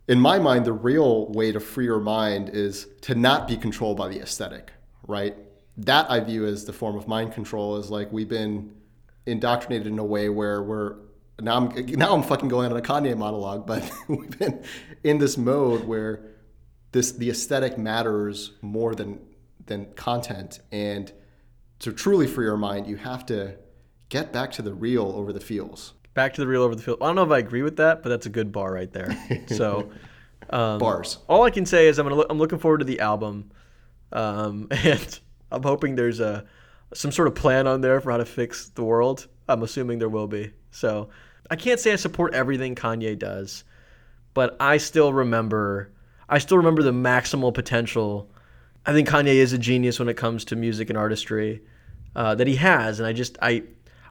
[0.07, 3.97] in my mind, the real way to free your mind is to not be controlled
[3.97, 4.71] by the aesthetic,
[5.07, 5.35] right?
[5.77, 7.77] That I view as the form of mind control.
[7.77, 8.73] Is like we've been
[9.25, 10.95] indoctrinated in a way where we're
[11.39, 14.63] now I'm now I'm fucking going on a Kanye monologue, but we've been
[15.03, 16.21] in this mode where
[16.91, 19.19] this the aesthetic matters more than
[19.65, 21.11] than content, and
[21.79, 23.55] to truly free your mind, you have to
[24.09, 25.93] get back to the real over the feels.
[26.13, 26.97] Back to the real over the field.
[27.01, 29.15] I don't know if I agree with that, but that's a good bar right there.
[29.47, 29.91] So,
[30.49, 31.19] um, Bars.
[31.27, 33.51] all I can say is I'm gonna look, I'm looking forward to the album,
[34.11, 35.19] um, and
[35.51, 36.45] I'm hoping there's a
[36.93, 39.27] some sort of plan on there for how to fix the world.
[39.47, 40.53] I'm assuming there will be.
[40.71, 41.09] So
[41.49, 43.63] I can't say I support everything Kanye does,
[44.33, 45.91] but I still remember
[46.29, 48.29] I still remember the maximal potential.
[48.85, 51.61] I think Kanye is a genius when it comes to music and artistry
[52.15, 53.63] uh, that he has, and I just I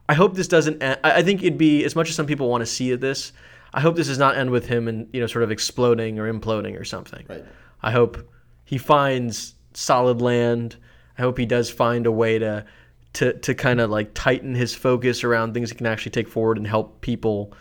[0.09, 0.81] I hope this doesn't.
[0.81, 3.33] End, I think it'd be as much as some people want to see this.
[3.73, 6.31] I hope this does not end with him and you know sort of exploding or
[6.31, 7.25] imploding or something.
[7.27, 7.45] Right.
[7.81, 8.17] I hope
[8.65, 10.75] he finds solid land.
[11.17, 12.65] I hope he does find a way to
[13.13, 16.57] to to kind of like tighten his focus around things he can actually take forward
[16.57, 17.53] and help people.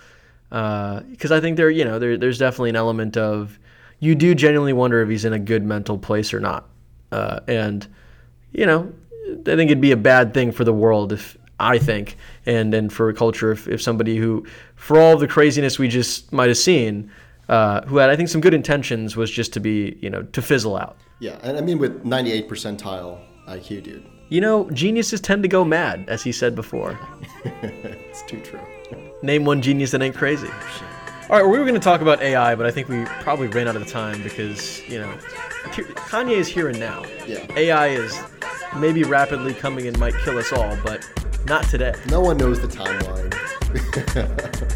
[0.48, 3.58] Because I think there, you know, there, there's definitely an element of
[3.98, 6.68] you do genuinely wonder if he's in a good mental place or not.
[7.12, 7.86] Uh, and
[8.52, 8.92] you know,
[9.28, 12.92] I think it'd be a bad thing for the world if I think, and and
[12.92, 16.58] for a culture if, if somebody who, for all the craziness we just might have
[16.58, 17.10] seen,
[17.49, 20.42] uh, who had I think some good intentions was just to be you know to
[20.42, 20.97] fizzle out.
[21.20, 24.07] Yeah, and I mean with 98 percentile IQ, dude.
[24.28, 26.99] You know, geniuses tend to go mad, as he said before.
[27.44, 28.61] it's too true.
[29.22, 30.49] Name one genius that ain't crazy.
[31.28, 33.47] All right, well, we were going to talk about AI, but I think we probably
[33.49, 35.12] ran out of time because you know,
[35.64, 37.05] Kanye is here and now.
[37.26, 37.47] Yeah.
[37.57, 38.20] AI is
[38.76, 41.09] maybe rapidly coming and might kill us all, but
[41.47, 41.94] not today.
[42.09, 43.32] No one knows the timeline.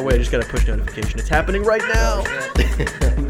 [0.00, 1.20] Oh wait, I just got a push notification.
[1.20, 3.26] It's happening right now.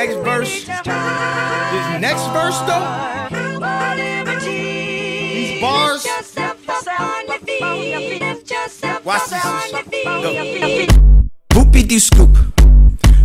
[0.00, 2.86] next verse, this next verse though,
[4.40, 6.06] these bars.
[9.04, 9.44] Watch this.
[11.52, 12.30] Whoopie dee scoop,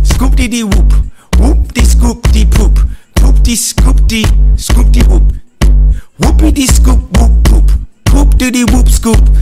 [0.02, 0.92] scoop dee dee whoop,
[1.38, 2.78] whoop dee scoop dee poop,
[3.14, 5.32] poop dee scoop dee scoop dee whoop,
[6.20, 7.70] Whoopity dee scoop whoop poop,
[8.04, 9.35] poop dee dee whoop scoop.